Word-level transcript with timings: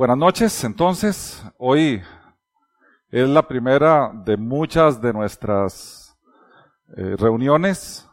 Buenas 0.00 0.16
noches, 0.16 0.64
entonces, 0.64 1.44
hoy 1.58 2.02
es 3.10 3.28
la 3.28 3.46
primera 3.46 4.10
de 4.24 4.38
muchas 4.38 4.98
de 4.98 5.12
nuestras 5.12 6.18
eh, 6.96 7.16
reuniones 7.18 8.08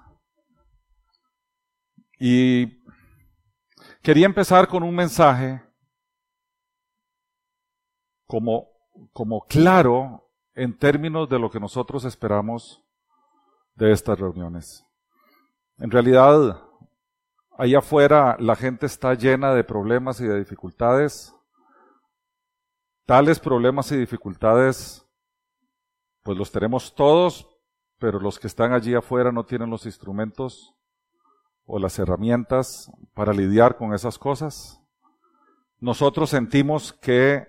y 2.20 2.84
quería 4.02 4.26
empezar 4.26 4.68
con 4.68 4.84
un 4.84 4.94
mensaje 4.94 5.64
como, 8.26 8.68
como 9.14 9.46
claro 9.46 10.30
en 10.56 10.78
términos 10.78 11.30
de 11.30 11.40
lo 11.40 11.50
que 11.50 11.62
nosotros 11.62 12.04
esperamos 12.04 12.84
de 13.76 13.94
estas 13.94 14.20
reuniones. 14.20 14.86
En 15.78 15.90
realidad, 15.90 16.62
ahí 17.58 17.76
afuera 17.76 18.36
la 18.42 18.58
gente 18.58 18.88
está 18.88 19.14
llena 19.14 19.54
de 19.54 19.64
problemas 19.64 20.20
y 20.20 20.26
de 20.26 20.38
dificultades. 20.38 21.34
Tales 23.08 23.40
problemas 23.40 23.90
y 23.94 23.96
dificultades, 23.96 25.08
pues 26.24 26.38
los 26.38 26.52
tenemos 26.52 26.94
todos, 26.94 27.48
pero 28.00 28.20
los 28.20 28.38
que 28.38 28.48
están 28.48 28.74
allí 28.74 28.96
afuera 28.96 29.32
no 29.32 29.46
tienen 29.46 29.70
los 29.70 29.86
instrumentos 29.86 30.76
o 31.66 31.80
las 31.80 31.98
herramientas 32.00 32.92
para 33.14 33.32
lidiar 33.32 33.78
con 33.78 33.94
esas 33.94 34.20
cosas. 34.20 34.82
Nosotros 35.80 36.32
sentimos 36.32 36.92
que 36.92 37.48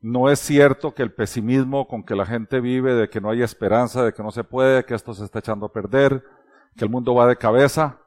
no 0.00 0.28
es 0.28 0.40
cierto 0.40 0.92
que 0.92 1.04
el 1.04 1.14
pesimismo 1.14 1.86
con 1.86 2.02
que 2.02 2.16
la 2.16 2.26
gente 2.26 2.58
vive, 2.58 2.94
de 2.94 3.08
que 3.08 3.20
no 3.20 3.30
hay 3.30 3.42
esperanza, 3.42 4.02
de 4.02 4.12
que 4.12 4.24
no 4.24 4.32
se 4.32 4.42
puede, 4.42 4.84
que 4.84 4.96
esto 4.96 5.14
se 5.14 5.24
está 5.24 5.38
echando 5.38 5.66
a 5.66 5.72
perder, 5.72 6.24
que 6.76 6.84
el 6.84 6.90
mundo 6.90 7.14
va 7.14 7.28
de 7.28 7.36
cabeza, 7.36 8.00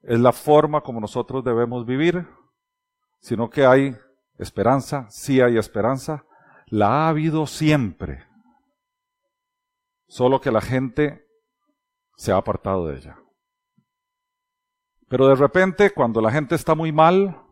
es 0.00 0.18
la 0.18 0.32
forma 0.32 0.80
como 0.80 1.00
nosotros 1.00 1.44
debemos 1.44 1.84
vivir, 1.84 2.26
sino 3.20 3.50
que 3.50 3.66
hay 3.66 3.94
esperanza, 4.38 5.06
sí 5.10 5.40
hay 5.40 5.58
esperanza, 5.58 6.24
la 6.66 7.04
ha 7.04 7.08
habido 7.08 7.46
siempre, 7.46 8.24
solo 10.06 10.40
que 10.40 10.50
la 10.50 10.60
gente 10.60 11.26
se 12.16 12.32
ha 12.32 12.36
apartado 12.36 12.86
de 12.86 12.96
ella. 12.96 13.18
Pero 15.08 15.28
de 15.28 15.34
repente, 15.34 15.90
cuando 15.90 16.20
la 16.20 16.30
gente 16.30 16.54
está 16.54 16.74
muy 16.74 16.92
mal, 16.92 17.42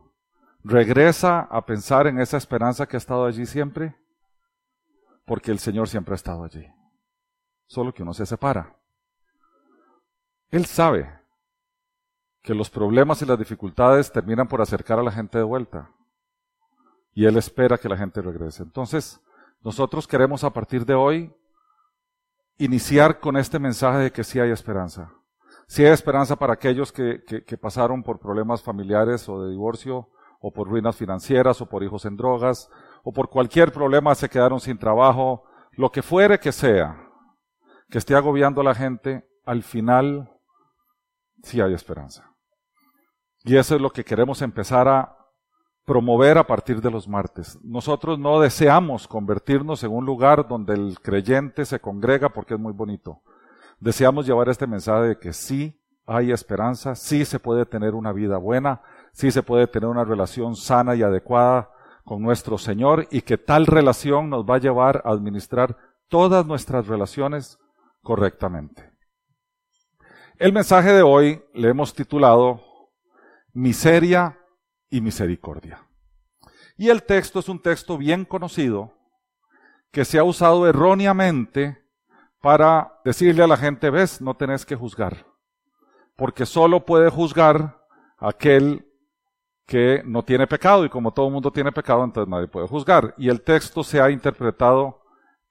regresa 0.63 1.41
a 1.41 1.65
pensar 1.65 2.07
en 2.07 2.19
esa 2.19 2.37
esperanza 2.37 2.87
que 2.87 2.97
ha 2.97 2.99
estado 2.99 3.25
allí 3.25 3.45
siempre, 3.45 3.95
porque 5.25 5.51
el 5.51 5.59
Señor 5.59 5.87
siempre 5.87 6.13
ha 6.13 6.15
estado 6.15 6.43
allí. 6.43 6.65
Solo 7.67 7.93
que 7.93 8.03
uno 8.03 8.13
se 8.13 8.25
separa. 8.25 8.75
Él 10.49 10.65
sabe 10.65 11.21
que 12.41 12.53
los 12.53 12.69
problemas 12.69 13.21
y 13.21 13.25
las 13.25 13.37
dificultades 13.37 14.11
terminan 14.11 14.47
por 14.47 14.61
acercar 14.61 14.99
a 14.99 15.03
la 15.03 15.11
gente 15.11 15.37
de 15.37 15.43
vuelta. 15.43 15.91
Y 17.13 17.25
Él 17.25 17.37
espera 17.37 17.77
que 17.77 17.89
la 17.89 17.97
gente 17.97 18.21
regrese. 18.21 18.63
Entonces, 18.63 19.19
nosotros 19.63 20.07
queremos 20.07 20.43
a 20.43 20.51
partir 20.51 20.85
de 20.85 20.93
hoy 20.93 21.33
iniciar 22.57 23.19
con 23.19 23.37
este 23.37 23.59
mensaje 23.59 23.99
de 23.99 24.11
que 24.11 24.23
sí 24.23 24.39
hay 24.39 24.51
esperanza. 24.51 25.11
Sí 25.67 25.85
hay 25.85 25.91
esperanza 25.91 26.35
para 26.35 26.53
aquellos 26.53 26.91
que, 26.91 27.23
que 27.23 27.57
pasaron 27.57 28.03
por 28.03 28.19
problemas 28.19 28.61
familiares 28.61 29.27
o 29.29 29.43
de 29.43 29.51
divorcio 29.51 30.09
o 30.41 30.51
por 30.51 30.67
ruinas 30.67 30.95
financieras, 30.95 31.61
o 31.61 31.67
por 31.67 31.83
hijos 31.83 32.05
en 32.05 32.17
drogas, 32.17 32.69
o 33.03 33.13
por 33.13 33.29
cualquier 33.29 33.71
problema 33.71 34.15
se 34.15 34.27
quedaron 34.27 34.59
sin 34.59 34.77
trabajo, 34.77 35.43
lo 35.73 35.91
que 35.91 36.01
fuere 36.01 36.39
que 36.39 36.51
sea, 36.51 36.97
que 37.89 37.99
esté 37.99 38.15
agobiando 38.15 38.61
a 38.61 38.63
la 38.63 38.75
gente, 38.75 39.23
al 39.45 39.61
final 39.61 40.31
sí 41.43 41.61
hay 41.61 41.73
esperanza. 41.73 42.33
Y 43.43 43.55
eso 43.55 43.75
es 43.75 43.81
lo 43.81 43.91
que 43.91 44.03
queremos 44.03 44.41
empezar 44.41 44.87
a 44.87 45.15
promover 45.85 46.37
a 46.37 46.45
partir 46.45 46.81
de 46.81 46.91
los 46.91 47.07
martes. 47.07 47.57
Nosotros 47.63 48.19
no 48.19 48.39
deseamos 48.39 49.07
convertirnos 49.07 49.83
en 49.83 49.91
un 49.91 50.05
lugar 50.05 50.47
donde 50.47 50.73
el 50.73 50.99
creyente 51.01 51.65
se 51.65 51.79
congrega 51.79 52.29
porque 52.29 52.53
es 52.53 52.59
muy 52.59 52.73
bonito. 52.73 53.21
Deseamos 53.79 54.25
llevar 54.25 54.49
este 54.49 54.67
mensaje 54.67 55.09
de 55.09 55.19
que 55.19 55.33
sí 55.33 55.79
hay 56.05 56.31
esperanza, 56.31 56.95
sí 56.95 57.25
se 57.25 57.39
puede 57.39 57.65
tener 57.65 57.95
una 57.95 58.11
vida 58.11 58.37
buena, 58.37 58.81
sí 59.13 59.31
se 59.31 59.43
puede 59.43 59.67
tener 59.67 59.89
una 59.89 60.03
relación 60.03 60.55
sana 60.55 60.95
y 60.95 61.03
adecuada 61.03 61.71
con 62.03 62.21
nuestro 62.21 62.57
Señor 62.57 63.07
y 63.11 63.21
que 63.21 63.37
tal 63.37 63.65
relación 63.65 64.29
nos 64.29 64.45
va 64.45 64.55
a 64.55 64.59
llevar 64.59 65.01
a 65.05 65.11
administrar 65.11 65.77
todas 66.09 66.45
nuestras 66.45 66.87
relaciones 66.87 67.59
correctamente. 68.01 68.91
El 70.37 70.53
mensaje 70.53 70.91
de 70.91 71.03
hoy 71.03 71.43
le 71.53 71.69
hemos 71.69 71.93
titulado 71.93 72.61
Miseria 73.53 74.40
y 74.91 75.01
Misericordia. 75.01 75.83
Y 76.77 76.89
el 76.89 77.03
texto 77.03 77.39
es 77.39 77.49
un 77.49 77.59
texto 77.59 77.97
bien 77.97 78.25
conocido 78.25 78.93
que 79.91 80.05
se 80.05 80.19
ha 80.19 80.23
usado 80.23 80.67
erróneamente 80.67 81.83
para 82.41 82.99
decirle 83.03 83.43
a 83.43 83.47
la 83.47 83.57
gente, 83.57 83.89
ves, 83.89 84.21
no 84.21 84.35
tenés 84.35 84.65
que 84.65 84.75
juzgar, 84.75 85.25
porque 86.15 86.45
solo 86.45 86.85
puede 86.85 87.09
juzgar 87.09 87.81
aquel 88.17 88.87
que 89.65 90.01
no 90.05 90.23
tiene 90.23 90.47
pecado 90.47 90.85
y 90.85 90.89
como 90.89 91.13
todo 91.13 91.27
el 91.27 91.33
mundo 91.33 91.51
tiene 91.51 91.71
pecado, 91.71 92.03
entonces 92.03 92.29
nadie 92.29 92.47
puede 92.47 92.67
juzgar. 92.67 93.13
Y 93.17 93.29
el 93.29 93.41
texto 93.41 93.83
se 93.83 94.01
ha 94.01 94.09
interpretado 94.09 95.01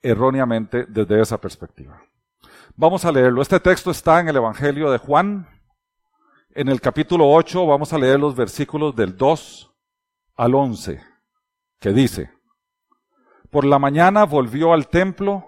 erróneamente 0.03 0.84
desde 0.89 1.21
esa 1.21 1.39
perspectiva. 1.39 2.03
Vamos 2.77 3.05
a 3.05 3.12
leerlo. 3.12 3.43
Este 3.43 3.61
texto 3.61 3.91
está 3.91 4.21
en 4.21 4.29
el 4.29 4.37
Evangelio 4.37 4.91
de 4.91 4.99
Juan. 4.99 5.49
En 6.53 6.69
el 6.69 6.81
capítulo 6.81 7.31
8 7.31 7.65
vamos 7.65 7.93
a 7.93 7.99
leer 7.99 8.19
los 8.19 8.34
versículos 8.34 8.97
del 8.97 9.16
2 9.16 9.72
al 10.34 10.55
11, 10.56 11.00
que 11.78 11.91
dice, 11.91 12.33
Por 13.50 13.65
la 13.65 13.78
mañana 13.78 14.25
volvió 14.25 14.72
al 14.72 14.88
templo 14.88 15.44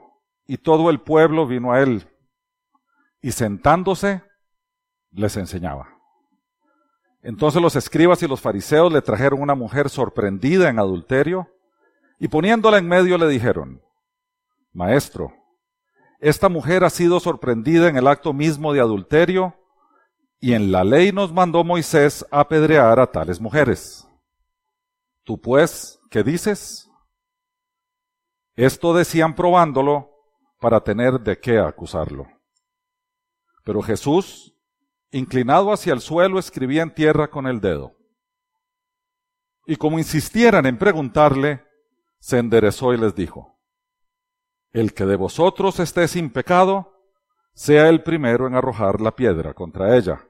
y 0.46 0.58
todo 0.58 0.90
el 0.90 1.00
pueblo 1.00 1.44
vino 1.44 1.72
a 1.72 1.80
él, 1.80 2.08
y 3.20 3.32
sentándose 3.32 4.22
les 5.10 5.36
enseñaba. 5.36 5.88
Entonces 7.20 7.60
los 7.60 7.74
escribas 7.74 8.22
y 8.22 8.28
los 8.28 8.40
fariseos 8.40 8.92
le 8.92 9.02
trajeron 9.02 9.42
una 9.42 9.56
mujer 9.56 9.90
sorprendida 9.90 10.69
en 10.69 10.78
adulterio 10.78 11.48
y 12.20 12.28
poniéndola 12.28 12.78
en 12.78 12.86
medio 12.86 13.19
le 13.19 13.26
dijeron, 13.26 13.82
Maestro, 14.72 15.34
esta 16.20 16.48
mujer 16.48 16.84
ha 16.84 16.90
sido 16.90 17.19
sorprendida 17.19 17.88
en 17.88 17.96
el 17.96 18.06
acto 18.06 18.32
mismo 18.32 18.72
de 18.72 18.80
adulterio 18.80 19.56
y 20.44 20.54
en 20.54 20.72
la 20.72 20.82
ley 20.82 21.12
nos 21.12 21.32
mandó 21.32 21.62
Moisés 21.62 22.26
apedrear 22.32 22.98
a 22.98 23.06
tales 23.06 23.41
mujeres. 23.41 24.08
Tú 25.22 25.41
pues, 25.41 26.00
¿qué 26.10 26.25
dices? 26.25 26.91
Esto 28.56 28.92
decían 28.92 29.36
probándolo 29.36 30.10
para 30.58 30.81
tener 30.81 31.20
de 31.20 31.38
qué 31.38 31.60
acusarlo. 31.60 32.26
Pero 33.62 33.82
Jesús, 33.82 34.52
inclinado 35.12 35.72
hacia 35.72 35.92
el 35.92 36.00
suelo, 36.00 36.41
escribía 36.41 36.82
en 36.82 36.92
tierra 36.92 37.31
con 37.31 37.47
el 37.47 37.60
dedo. 37.60 37.94
Y 39.64 39.76
como 39.76 40.00
insistieran 40.00 40.66
en 40.66 40.76
preguntarle, 40.76 41.64
se 42.19 42.38
enderezó 42.38 42.92
y 42.92 42.98
les 42.98 43.14
dijo, 43.14 43.60
El 44.72 44.92
que 44.92 45.06
de 45.06 45.14
vosotros 45.14 45.78
esté 45.78 46.08
sin 46.08 46.31
pecado, 46.31 47.00
sea 47.54 47.88
el 47.88 48.02
primero 48.02 48.48
en 48.48 48.56
arrojar 48.56 49.00
la 49.00 49.14
piedra 49.14 49.54
contra 49.54 49.97
ella. 49.97 50.26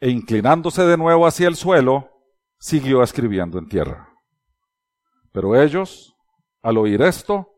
E 0.00 0.10
inclinándose 0.10 0.82
de 0.82 0.96
nuevo 0.96 1.26
hacia 1.26 1.48
el 1.48 1.56
suelo, 1.56 2.10
siguió 2.58 3.02
escribiendo 3.02 3.58
en 3.58 3.68
tierra. 3.68 4.12
Pero 5.32 5.60
ellos, 5.60 6.14
al 6.62 6.78
oír 6.78 7.02
esto, 7.02 7.52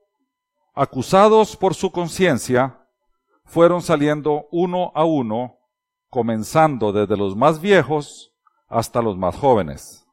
acusados 0.74 1.56
por 1.56 1.74
su 1.74 1.90
conciencia, 1.90 2.86
fueron 3.44 3.82
saliendo 3.82 4.46
uno 4.50 4.92
a 4.94 5.04
uno 5.04 5.58
comenzando 6.10 6.92
desde 6.92 7.16
los 7.16 7.36
más 7.36 7.60
viejos 7.60 8.32
hasta 8.68 9.02
los 9.02 9.16
más 9.16 9.36
jóvenes. 9.36 10.06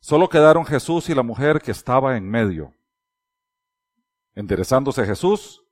Solo 0.00 0.28
quedaron 0.28 0.64
Jesús 0.64 1.08
y 1.08 1.14
la 1.14 1.22
mujer 1.22 1.60
que 1.60 1.70
estaba 1.70 2.16
en 2.16 2.28
medio. 2.28 2.72
Enderezándose 4.34 5.04
Jesús, 5.04 5.62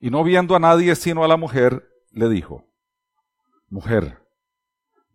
y 0.00 0.10
no 0.10 0.22
viendo 0.22 0.54
a 0.54 0.60
nadie 0.60 0.94
sino 0.94 1.24
a 1.24 1.28
la 1.28 1.36
mujer, 1.36 1.88
le 2.10 2.28
dijo, 2.28 2.64
Mujer, 3.68 4.27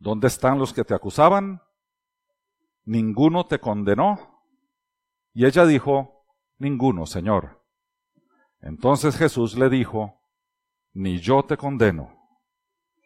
¿dónde 0.04 0.28
están 0.28 0.60
los 0.60 0.74
que 0.74 0.84
te 0.84 0.94
acusaban? 0.94 1.62
¿Ninguno 2.86 3.48
te 3.48 3.60
condenó? 3.60 4.44
Y 5.34 5.46
ella 5.46 5.66
dijo, 5.66 6.26
Ninguno, 6.58 7.06
Señor. 7.06 7.64
Entonces 8.60 9.18
Jesús 9.18 9.58
le 9.58 9.70
dijo, 9.70 10.22
Ni 10.94 11.20
yo 11.20 11.44
te 11.44 11.58
condeno 11.58 12.24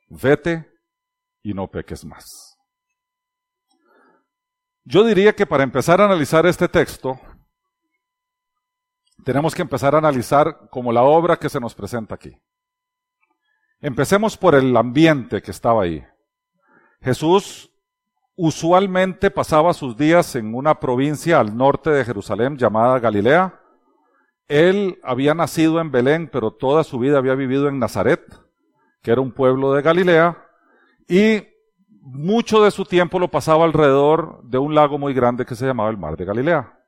vete 0.09 0.69
y 1.43 1.53
no 1.53 1.69
peques 1.69 2.05
más. 2.05 2.57
Yo 4.83 5.03
diría 5.03 5.35
que 5.35 5.45
para 5.45 5.63
empezar 5.63 5.99
a 5.99 6.05
analizar 6.05 6.45
este 6.45 6.67
texto, 6.69 7.19
tenemos 9.25 9.53
que 9.53 9.61
empezar 9.61 9.95
a 9.95 9.97
analizar 9.97 10.69
como 10.69 10.93
la 10.93 11.03
obra 11.03 11.37
que 11.37 11.49
se 11.49 11.59
nos 11.59 11.75
presenta 11.75 12.15
aquí. 12.15 12.37
Empecemos 13.79 14.37
por 14.37 14.55
el 14.55 14.75
ambiente 14.75 15.41
que 15.41 15.51
estaba 15.51 15.83
ahí. 15.83 16.03
Jesús 17.01 17.71
usualmente 18.35 19.31
pasaba 19.31 19.73
sus 19.73 19.97
días 19.97 20.35
en 20.35 20.53
una 20.53 20.79
provincia 20.79 21.39
al 21.39 21.57
norte 21.57 21.89
de 21.89 22.05
Jerusalén 22.05 22.57
llamada 22.57 22.99
Galilea. 22.99 23.59
Él 24.47 24.99
había 25.03 25.33
nacido 25.33 25.81
en 25.81 25.91
Belén, 25.91 26.29
pero 26.31 26.51
toda 26.51 26.83
su 26.83 26.99
vida 26.99 27.17
había 27.17 27.35
vivido 27.35 27.67
en 27.67 27.79
Nazaret, 27.79 28.21
que 29.01 29.11
era 29.11 29.21
un 29.21 29.31
pueblo 29.31 29.73
de 29.73 29.81
Galilea, 29.81 30.37
y 31.07 31.43
mucho 32.01 32.63
de 32.63 32.71
su 32.71 32.85
tiempo 32.85 33.19
lo 33.19 33.29
pasaba 33.29 33.65
alrededor 33.65 34.41
de 34.43 34.57
un 34.57 34.73
lago 34.73 34.97
muy 34.97 35.13
grande 35.13 35.45
que 35.45 35.55
se 35.55 35.65
llamaba 35.65 35.89
el 35.89 35.97
Mar 35.97 36.15
de 36.15 36.25
Galilea. 36.25 36.79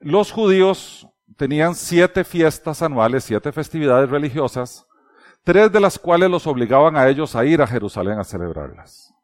Los 0.00 0.32
judíos 0.32 1.08
tenían 1.36 1.74
siete 1.74 2.24
fiestas 2.24 2.82
anuales, 2.82 3.24
siete 3.24 3.52
festividades 3.52 4.10
religiosas, 4.10 4.86
tres 5.44 5.70
de 5.70 5.80
las 5.80 5.98
cuales 5.98 6.30
los 6.30 6.46
obligaban 6.46 6.96
a 6.96 7.08
ellos 7.08 7.36
a 7.36 7.44
ir 7.44 7.62
a 7.62 7.66
Jerusalén 7.66 8.18
a 8.18 8.24
celebrarlas. 8.24 9.14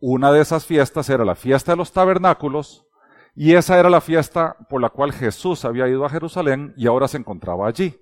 Una 0.00 0.32
de 0.32 0.40
esas 0.40 0.66
fiestas 0.66 1.08
era 1.08 1.24
la 1.24 1.36
fiesta 1.36 1.72
de 1.72 1.76
los 1.76 1.92
tabernáculos, 1.92 2.86
y 3.34 3.52
esa 3.52 3.78
era 3.78 3.90
la 3.90 4.00
fiesta 4.00 4.56
por 4.70 4.80
la 4.80 4.88
cual 4.88 5.12
Jesús 5.12 5.64
había 5.66 5.86
ido 5.88 6.06
a 6.06 6.10
Jerusalén 6.10 6.72
y 6.76 6.86
ahora 6.86 7.06
se 7.06 7.18
encontraba 7.18 7.68
allí. 7.68 8.00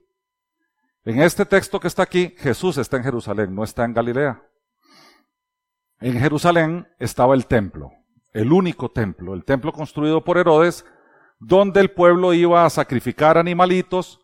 En 1.04 1.20
este 1.20 1.44
texto 1.44 1.80
que 1.80 1.88
está 1.88 2.04
aquí, 2.04 2.34
Jesús 2.38 2.78
está 2.78 2.96
en 2.96 3.04
Jerusalén, 3.04 3.54
no 3.54 3.64
está 3.64 3.84
en 3.84 3.94
Galilea. 3.94 4.42
En 6.00 6.18
Jerusalén 6.18 6.88
estaba 6.98 7.34
el 7.34 7.46
templo, 7.46 7.90
el 8.32 8.52
único 8.52 8.90
templo, 8.90 9.34
el 9.34 9.44
templo 9.44 9.72
construido 9.72 10.22
por 10.22 10.38
Herodes, 10.38 10.84
donde 11.40 11.80
el 11.80 11.90
pueblo 11.90 12.32
iba 12.32 12.64
a 12.64 12.70
sacrificar 12.70 13.36
animalitos 13.36 14.20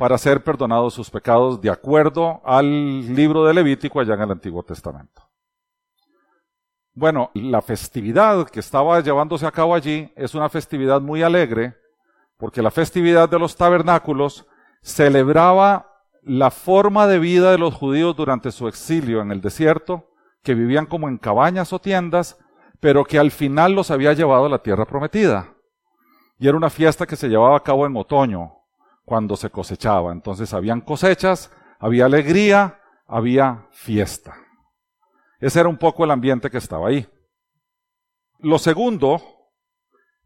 para 0.00 0.16
ser 0.16 0.42
perdonados 0.42 0.94
sus 0.94 1.10
pecados 1.10 1.60
de 1.60 1.68
acuerdo 1.68 2.40
al 2.42 3.14
libro 3.14 3.44
de 3.44 3.52
Levítico 3.52 4.00
allá 4.00 4.14
en 4.14 4.22
el 4.22 4.30
Antiguo 4.30 4.62
Testamento. 4.62 5.28
Bueno, 6.94 7.30
la 7.34 7.60
festividad 7.60 8.48
que 8.48 8.60
estaba 8.60 8.98
llevándose 9.00 9.46
a 9.46 9.50
cabo 9.50 9.74
allí 9.74 10.10
es 10.16 10.34
una 10.34 10.48
festividad 10.48 11.02
muy 11.02 11.22
alegre, 11.22 11.76
porque 12.38 12.62
la 12.62 12.70
festividad 12.70 13.28
de 13.28 13.38
los 13.38 13.56
tabernáculos 13.56 14.46
celebraba 14.80 15.92
la 16.22 16.50
forma 16.50 17.06
de 17.06 17.18
vida 17.18 17.50
de 17.50 17.58
los 17.58 17.74
judíos 17.74 18.16
durante 18.16 18.52
su 18.52 18.68
exilio 18.68 19.20
en 19.20 19.30
el 19.32 19.42
desierto, 19.42 20.08
que 20.42 20.54
vivían 20.54 20.86
como 20.86 21.10
en 21.10 21.18
cabañas 21.18 21.74
o 21.74 21.78
tiendas, 21.78 22.38
pero 22.80 23.04
que 23.04 23.18
al 23.18 23.30
final 23.30 23.72
los 23.72 23.90
había 23.90 24.14
llevado 24.14 24.46
a 24.46 24.48
la 24.48 24.62
tierra 24.62 24.86
prometida. 24.86 25.56
Y 26.38 26.48
era 26.48 26.56
una 26.56 26.70
fiesta 26.70 27.06
que 27.06 27.16
se 27.16 27.28
llevaba 27.28 27.58
a 27.58 27.62
cabo 27.62 27.84
en 27.84 27.94
otoño, 27.98 28.59
cuando 29.10 29.34
se 29.34 29.50
cosechaba. 29.50 30.12
Entonces 30.12 30.54
habían 30.54 30.82
cosechas, 30.82 31.50
había 31.80 32.04
alegría, 32.04 32.80
había 33.08 33.66
fiesta. 33.72 34.36
Ese 35.40 35.58
era 35.58 35.68
un 35.68 35.78
poco 35.78 36.04
el 36.04 36.12
ambiente 36.12 36.48
que 36.48 36.58
estaba 36.58 36.86
ahí. 36.86 37.08
Lo 38.38 38.56
segundo 38.60 39.20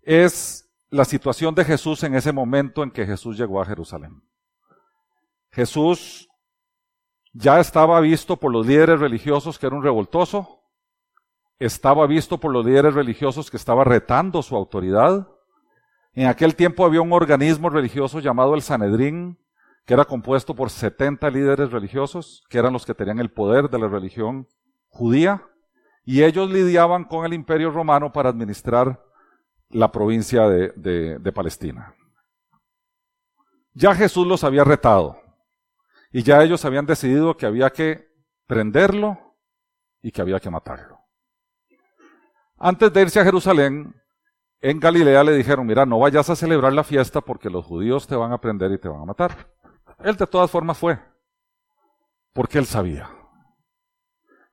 es 0.02 0.70
la 0.90 1.06
situación 1.06 1.54
de 1.54 1.64
Jesús 1.64 2.02
en 2.02 2.14
ese 2.14 2.30
momento 2.30 2.82
en 2.82 2.90
que 2.90 3.06
Jesús 3.06 3.38
llegó 3.38 3.62
a 3.62 3.64
Jerusalén. 3.64 4.22
Jesús 5.50 6.28
ya 7.32 7.60
estaba 7.60 7.98
visto 8.00 8.36
por 8.36 8.52
los 8.52 8.66
líderes 8.66 9.00
religiosos 9.00 9.58
que 9.58 9.66
era 9.66 9.76
un 9.76 9.82
revoltoso, 9.82 10.60
estaba 11.58 12.06
visto 12.06 12.36
por 12.36 12.52
los 12.52 12.66
líderes 12.66 12.92
religiosos 12.92 13.50
que 13.50 13.56
estaba 13.56 13.82
retando 13.82 14.42
su 14.42 14.54
autoridad, 14.54 15.26
en 16.14 16.28
aquel 16.28 16.54
tiempo 16.54 16.84
había 16.84 17.00
un 17.00 17.12
organismo 17.12 17.70
religioso 17.70 18.20
llamado 18.20 18.54
el 18.54 18.62
Sanedrín, 18.62 19.38
que 19.84 19.94
era 19.94 20.04
compuesto 20.04 20.54
por 20.54 20.70
70 20.70 21.28
líderes 21.30 21.70
religiosos, 21.70 22.44
que 22.48 22.58
eran 22.58 22.72
los 22.72 22.86
que 22.86 22.94
tenían 22.94 23.18
el 23.18 23.30
poder 23.30 23.68
de 23.68 23.78
la 23.78 23.88
religión 23.88 24.48
judía, 24.88 25.42
y 26.04 26.22
ellos 26.22 26.50
lidiaban 26.50 27.04
con 27.04 27.26
el 27.26 27.34
imperio 27.34 27.70
romano 27.70 28.12
para 28.12 28.28
administrar 28.28 29.02
la 29.70 29.90
provincia 29.90 30.48
de, 30.48 31.18
de 31.18 31.32
Palestina. 31.32 31.94
Ya 33.72 33.94
Jesús 33.94 34.26
los 34.26 34.44
había 34.44 34.62
retado, 34.62 35.20
y 36.12 36.22
ya 36.22 36.42
ellos 36.42 36.64
habían 36.64 36.86
decidido 36.86 37.36
que 37.36 37.46
había 37.46 37.70
que 37.70 38.08
prenderlo 38.46 39.36
y 40.00 40.12
que 40.12 40.22
había 40.22 40.38
que 40.38 40.50
matarlo. 40.50 41.00
Antes 42.56 42.92
de 42.92 43.02
irse 43.02 43.18
a 43.18 43.24
Jerusalén, 43.24 44.00
en 44.64 44.80
Galilea 44.80 45.22
le 45.22 45.32
dijeron, 45.32 45.66
mira, 45.66 45.84
no 45.84 45.98
vayas 45.98 46.30
a 46.30 46.36
celebrar 46.36 46.72
la 46.72 46.84
fiesta 46.84 47.20
porque 47.20 47.50
los 47.50 47.66
judíos 47.66 48.06
te 48.06 48.16
van 48.16 48.32
a 48.32 48.40
prender 48.40 48.72
y 48.72 48.78
te 48.78 48.88
van 48.88 49.02
a 49.02 49.04
matar. 49.04 49.50
Él 49.98 50.16
de 50.16 50.26
todas 50.26 50.50
formas 50.50 50.78
fue, 50.78 50.98
porque 52.32 52.56
él 52.56 52.64
sabía. 52.64 53.10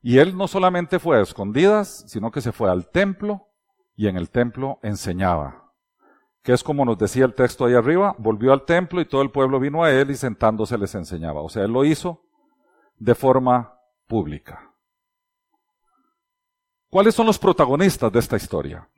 Y 0.01 0.17
él 0.17 0.35
no 0.35 0.49
solamente 0.49 0.99
fue 0.99 1.17
a 1.17 1.21
escondidas, 1.21 2.03
sino 2.07 2.29
que 2.29 2.41
se 2.41 2.51
fue 2.51 2.69
al 2.69 2.89
templo 2.89 3.47
y 3.95 4.07
en 4.07 4.17
el 4.17 4.29
templo 4.29 4.79
enseñaba. 4.83 5.71
Que 6.43 6.51
es 6.51 6.61
como 6.61 6.83
nos 6.83 6.97
decía 6.97 7.23
el 7.23 7.33
texto 7.33 7.63
ahí 7.63 7.73
arriba, 7.73 8.13
volvió 8.17 8.51
al 8.51 8.65
templo 8.65 8.99
y 8.99 9.05
todo 9.05 9.21
el 9.21 9.31
pueblo 9.31 9.61
vino 9.61 9.81
a 9.81 9.91
él 9.91 10.11
y 10.11 10.15
sentándose 10.15 10.77
les 10.77 10.93
enseñaba. 10.93 11.41
O 11.41 11.47
sea, 11.47 11.63
él 11.63 11.71
lo 11.71 11.85
hizo 11.85 12.21
de 12.97 13.15
forma 13.15 13.79
pública. 14.07 14.73
¿Cuáles 16.89 17.15
son 17.15 17.27
los 17.27 17.39
protagonistas 17.39 18.11
de 18.11 18.19
esta 18.19 18.35
historia? 18.35 18.89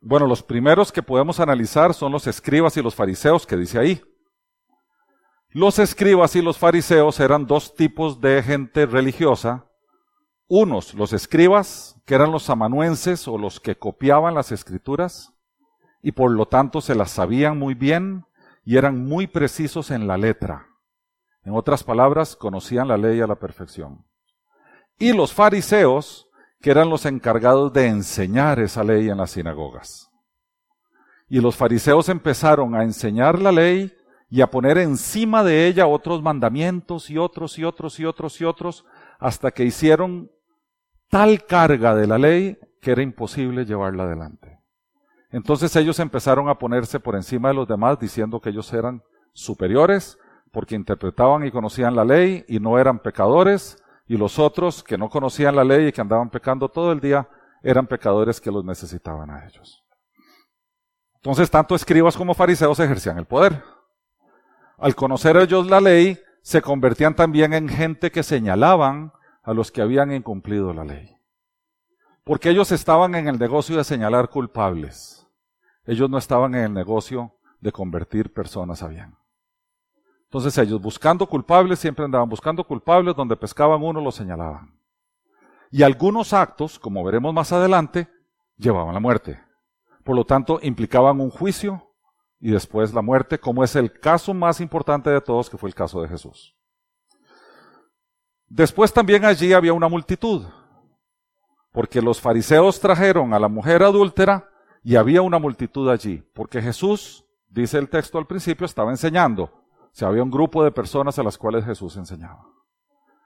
Bueno, 0.00 0.26
los 0.26 0.42
primeros 0.42 0.92
que 0.92 1.02
podemos 1.02 1.40
analizar 1.40 1.92
son 1.94 2.12
los 2.12 2.26
escribas 2.26 2.76
y 2.76 2.82
los 2.82 2.94
fariseos 2.94 3.46
que 3.46 3.56
dice 3.56 3.78
ahí. 3.78 4.02
Los 5.50 5.78
escribas 5.78 6.36
y 6.36 6.42
los 6.42 6.58
fariseos 6.58 7.20
eran 7.20 7.46
dos 7.46 7.74
tipos 7.74 8.20
de 8.20 8.42
gente 8.42 8.86
religiosa. 8.86 9.66
Unos, 10.46 10.94
los 10.94 11.12
escribas, 11.12 12.00
que 12.04 12.14
eran 12.14 12.32
los 12.32 12.48
amanuenses 12.48 13.26
o 13.28 13.38
los 13.38 13.60
que 13.60 13.76
copiaban 13.76 14.34
las 14.34 14.52
escrituras 14.52 15.34
y 16.02 16.12
por 16.12 16.30
lo 16.30 16.46
tanto 16.46 16.80
se 16.80 16.94
las 16.94 17.10
sabían 17.10 17.58
muy 17.58 17.74
bien 17.74 18.24
y 18.64 18.76
eran 18.76 19.04
muy 19.04 19.26
precisos 19.26 19.90
en 19.90 20.06
la 20.06 20.16
letra. 20.16 20.66
En 21.42 21.54
otras 21.54 21.82
palabras, 21.82 22.36
conocían 22.36 22.88
la 22.88 22.96
ley 22.96 23.20
a 23.20 23.26
la 23.26 23.36
perfección. 23.36 24.04
Y 24.98 25.12
los 25.12 25.32
fariseos, 25.32 26.27
que 26.60 26.70
eran 26.70 26.90
los 26.90 27.06
encargados 27.06 27.72
de 27.72 27.86
enseñar 27.86 28.58
esa 28.58 28.82
ley 28.82 29.08
en 29.08 29.18
las 29.18 29.32
sinagogas. 29.32 30.10
Y 31.28 31.40
los 31.40 31.56
fariseos 31.56 32.08
empezaron 32.08 32.74
a 32.74 32.82
enseñar 32.82 33.40
la 33.40 33.52
ley 33.52 33.92
y 34.30 34.40
a 34.40 34.50
poner 34.50 34.78
encima 34.78 35.42
de 35.44 35.66
ella 35.66 35.86
otros 35.86 36.22
mandamientos 36.22 37.10
y 37.10 37.18
otros 37.18 37.58
y 37.58 37.64
otros 37.64 37.98
y 38.00 38.04
otros 38.04 38.40
y 38.40 38.44
otros, 38.44 38.84
hasta 39.18 39.50
que 39.50 39.64
hicieron 39.64 40.30
tal 41.08 41.44
carga 41.44 41.94
de 41.94 42.06
la 42.06 42.18
ley 42.18 42.58
que 42.80 42.92
era 42.92 43.02
imposible 43.02 43.64
llevarla 43.64 44.04
adelante. 44.04 44.58
Entonces 45.30 45.74
ellos 45.76 45.98
empezaron 45.98 46.48
a 46.48 46.58
ponerse 46.58 47.00
por 47.00 47.14
encima 47.14 47.48
de 47.48 47.54
los 47.54 47.68
demás 47.68 47.98
diciendo 47.98 48.40
que 48.40 48.50
ellos 48.50 48.72
eran 48.72 49.02
superiores 49.32 50.18
porque 50.50 50.74
interpretaban 50.74 51.44
y 51.44 51.50
conocían 51.50 51.94
la 51.94 52.04
ley 52.04 52.44
y 52.48 52.60
no 52.60 52.78
eran 52.78 52.98
pecadores 52.98 53.76
y 54.08 54.16
los 54.16 54.38
otros 54.38 54.82
que 54.82 54.96
no 54.96 55.10
conocían 55.10 55.54
la 55.54 55.64
ley 55.64 55.88
y 55.88 55.92
que 55.92 56.00
andaban 56.00 56.30
pecando 56.30 56.68
todo 56.68 56.92
el 56.92 57.00
día 57.00 57.28
eran 57.62 57.86
pecadores 57.86 58.40
que 58.40 58.50
los 58.50 58.64
necesitaban 58.64 59.30
a 59.30 59.46
ellos. 59.46 59.84
Entonces, 61.16 61.50
tanto 61.50 61.74
escribas 61.74 62.16
como 62.16 62.32
fariseos 62.32 62.80
ejercían 62.80 63.18
el 63.18 63.26
poder. 63.26 63.62
Al 64.78 64.94
conocer 64.94 65.36
ellos 65.36 65.66
la 65.66 65.80
ley, 65.80 66.18
se 66.40 66.62
convertían 66.62 67.14
también 67.14 67.52
en 67.52 67.68
gente 67.68 68.10
que 68.10 68.22
señalaban 68.22 69.12
a 69.42 69.52
los 69.52 69.70
que 69.70 69.82
habían 69.82 70.12
incumplido 70.12 70.72
la 70.72 70.84
ley. 70.84 71.16
Porque 72.24 72.48
ellos 72.48 72.72
estaban 72.72 73.14
en 73.14 73.28
el 73.28 73.38
negocio 73.38 73.76
de 73.76 73.84
señalar 73.84 74.30
culpables. 74.30 75.26
Ellos 75.84 76.08
no 76.08 76.16
estaban 76.16 76.54
en 76.54 76.64
el 76.64 76.74
negocio 76.74 77.34
de 77.60 77.72
convertir 77.72 78.32
personas 78.32 78.82
a 78.82 78.88
bien. 78.88 79.16
Entonces 80.28 80.58
ellos 80.58 80.80
buscando 80.80 81.26
culpables, 81.26 81.78
siempre 81.78 82.04
andaban 82.04 82.28
buscando 82.28 82.62
culpables, 82.62 83.16
donde 83.16 83.34
pescaban 83.34 83.82
uno 83.82 84.00
lo 84.00 84.12
señalaban. 84.12 84.78
Y 85.70 85.82
algunos 85.82 86.34
actos, 86.34 86.78
como 86.78 87.02
veremos 87.02 87.32
más 87.32 87.50
adelante, 87.50 88.08
llevaban 88.58 88.92
la 88.92 89.00
muerte. 89.00 89.40
Por 90.04 90.16
lo 90.16 90.26
tanto, 90.26 90.58
implicaban 90.62 91.20
un 91.20 91.30
juicio 91.30 91.82
y 92.40 92.50
después 92.50 92.92
la 92.92 93.00
muerte, 93.00 93.38
como 93.38 93.64
es 93.64 93.74
el 93.74 93.90
caso 93.98 94.34
más 94.34 94.60
importante 94.60 95.08
de 95.08 95.20
todos, 95.22 95.48
que 95.48 95.56
fue 95.56 95.70
el 95.70 95.74
caso 95.74 96.02
de 96.02 96.08
Jesús. 96.08 96.54
Después 98.46 98.92
también 98.92 99.24
allí 99.24 99.54
había 99.54 99.72
una 99.72 99.88
multitud, 99.88 100.46
porque 101.72 102.02
los 102.02 102.20
fariseos 102.20 102.80
trajeron 102.80 103.32
a 103.32 103.38
la 103.38 103.48
mujer 103.48 103.82
adúltera 103.82 104.50
y 104.82 104.96
había 104.96 105.22
una 105.22 105.38
multitud 105.38 105.88
allí, 105.88 106.22
porque 106.34 106.60
Jesús, 106.60 107.24
dice 107.48 107.78
el 107.78 107.88
texto 107.88 108.18
al 108.18 108.26
principio, 108.26 108.66
estaba 108.66 108.90
enseñando 108.90 109.58
si 109.92 110.04
había 110.04 110.22
un 110.22 110.30
grupo 110.30 110.62
de 110.64 110.70
personas 110.70 111.18
a 111.18 111.22
las 111.22 111.38
cuales 111.38 111.64
Jesús 111.64 111.96
enseñaba. 111.96 112.46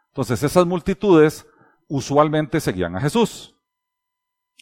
Entonces 0.08 0.42
esas 0.42 0.66
multitudes 0.66 1.46
usualmente 1.88 2.60
seguían 2.60 2.96
a 2.96 3.00
Jesús. 3.00 3.56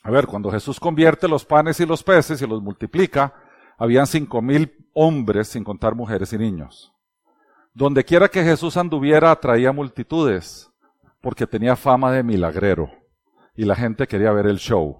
A 0.03 0.11
ver, 0.11 0.27
cuando 0.27 0.51
Jesús 0.51 0.81
convierte 0.81 1.29
los 1.29 1.45
panes 1.45 1.79
y 1.81 1.87
los 1.87 2.03
peces 2.03 2.41
y 2.41 2.47
los 2.47 2.63
multiplica, 2.63 3.35
habían 3.77 4.07
cinco 4.07 4.41
mil 4.41 4.89
hombres, 4.95 5.49
sin 5.49 5.65
contar 5.65 5.95
mujeres 5.95 6.33
y 6.33 6.39
niños. 6.39 6.93
Donde 7.73 8.05
quiera 8.05 8.29
que 8.29 8.43
Jesús 8.43 8.77
anduviera, 8.77 9.31
atraía 9.31 9.73
multitudes, 9.73 10.71
porque 11.21 11.47
tenía 11.47 11.77
fama 11.77 12.13
de 12.13 12.23
milagrero. 12.23 12.91
y 13.57 13.65
la 13.65 13.75
gente 13.75 14.07
quería 14.07 14.33
ver 14.33 14.47
el 14.47 14.59
show. 14.59 14.97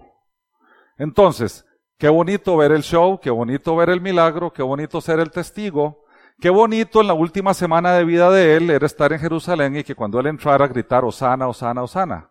Entonces, 0.99 1.65
qué 1.97 2.11
bonito 2.11 2.57
ver 2.59 2.73
el 2.73 2.83
show, 2.83 3.19
qué 3.19 3.31
bonito 3.31 3.75
ver 3.75 3.89
el 3.89 4.03
milagro, 4.03 4.53
qué 4.53 4.63
bonito 4.63 5.01
ser 5.01 5.19
el 5.19 5.31
testigo, 5.31 6.05
qué 6.41 6.51
bonito 6.51 7.01
en 7.01 7.07
la 7.07 7.15
última 7.15 7.55
semana 7.55 7.93
de 7.93 8.05
vida 8.05 8.31
de 8.31 8.57
él 8.57 8.71
era 8.71 8.87
estar 8.87 9.13
en 9.13 9.21
Jerusalén 9.21 9.77
y 9.77 9.85
que 9.85 9.95
cuando 9.95 10.19
él 10.19 10.27
entrara 10.27 10.67
gritar 10.67 11.05
Osana, 11.05 11.47
Osana, 11.47 11.83
Osana. 11.83 12.31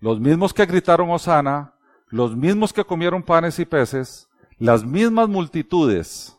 Los 0.00 0.20
mismos 0.20 0.54
que 0.54 0.66
gritaron 0.66 1.10
Osana, 1.10 1.74
los 2.08 2.36
mismos 2.36 2.72
que 2.72 2.84
comieron 2.84 3.22
panes 3.22 3.58
y 3.58 3.64
peces, 3.64 4.28
las 4.58 4.84
mismas 4.84 5.28
multitudes 5.28 6.38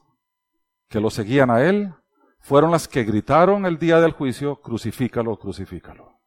que 0.88 1.00
lo 1.00 1.10
seguían 1.10 1.52
a 1.52 1.64
él, 1.64 1.94
fueron 2.40 2.72
las 2.72 2.88
que 2.88 3.04
gritaron 3.04 3.66
el 3.66 3.78
día 3.78 4.00
del 4.00 4.12
juicio, 4.12 4.62
crucifícalo, 4.62 5.36
crucifícalo. 5.38 6.20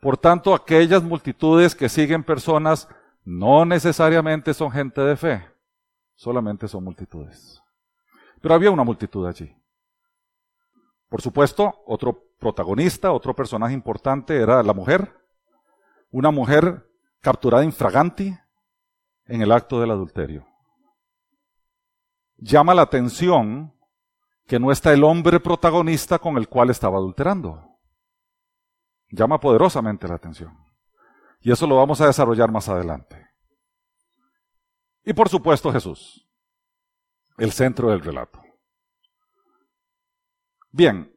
Por 0.00 0.16
tanto, 0.16 0.54
aquellas 0.54 1.02
multitudes 1.02 1.74
que 1.74 1.88
siguen 1.88 2.24
personas 2.24 2.88
no 3.24 3.64
necesariamente 3.64 4.52
son 4.54 4.70
gente 4.70 5.00
de 5.00 5.16
fe, 5.16 5.46
solamente 6.14 6.68
son 6.68 6.84
multitudes. 6.84 7.62
Pero 8.40 8.54
había 8.54 8.70
una 8.70 8.84
multitud 8.84 9.26
allí. 9.26 9.54
Por 11.08 11.22
supuesto, 11.22 11.82
otro 11.86 12.28
protagonista, 12.38 13.12
otro 13.12 13.34
personaje 13.34 13.74
importante 13.74 14.36
era 14.40 14.62
la 14.62 14.74
mujer, 14.74 15.16
una 16.10 16.30
mujer 16.30 16.86
capturada 17.20 17.64
infraganti 17.64 18.36
en 19.26 19.42
el 19.42 19.52
acto 19.52 19.80
del 19.80 19.90
adulterio. 19.90 20.46
Llama 22.36 22.74
la 22.74 22.82
atención 22.82 23.74
que 24.46 24.58
no 24.58 24.70
está 24.70 24.92
el 24.92 25.04
hombre 25.04 25.40
protagonista 25.40 26.18
con 26.18 26.36
el 26.36 26.48
cual 26.48 26.70
estaba 26.70 26.98
adulterando. 26.98 27.78
Llama 29.10 29.40
poderosamente 29.40 30.06
la 30.06 30.14
atención. 30.14 30.56
Y 31.40 31.50
eso 31.50 31.66
lo 31.66 31.76
vamos 31.76 32.00
a 32.00 32.06
desarrollar 32.06 32.50
más 32.50 32.68
adelante. 32.68 33.26
Y 35.04 35.12
por 35.12 35.28
supuesto 35.28 35.72
Jesús, 35.72 36.27
el 37.38 37.52
centro 37.52 37.90
del 37.90 38.00
relato. 38.00 38.42
Bien, 40.70 41.10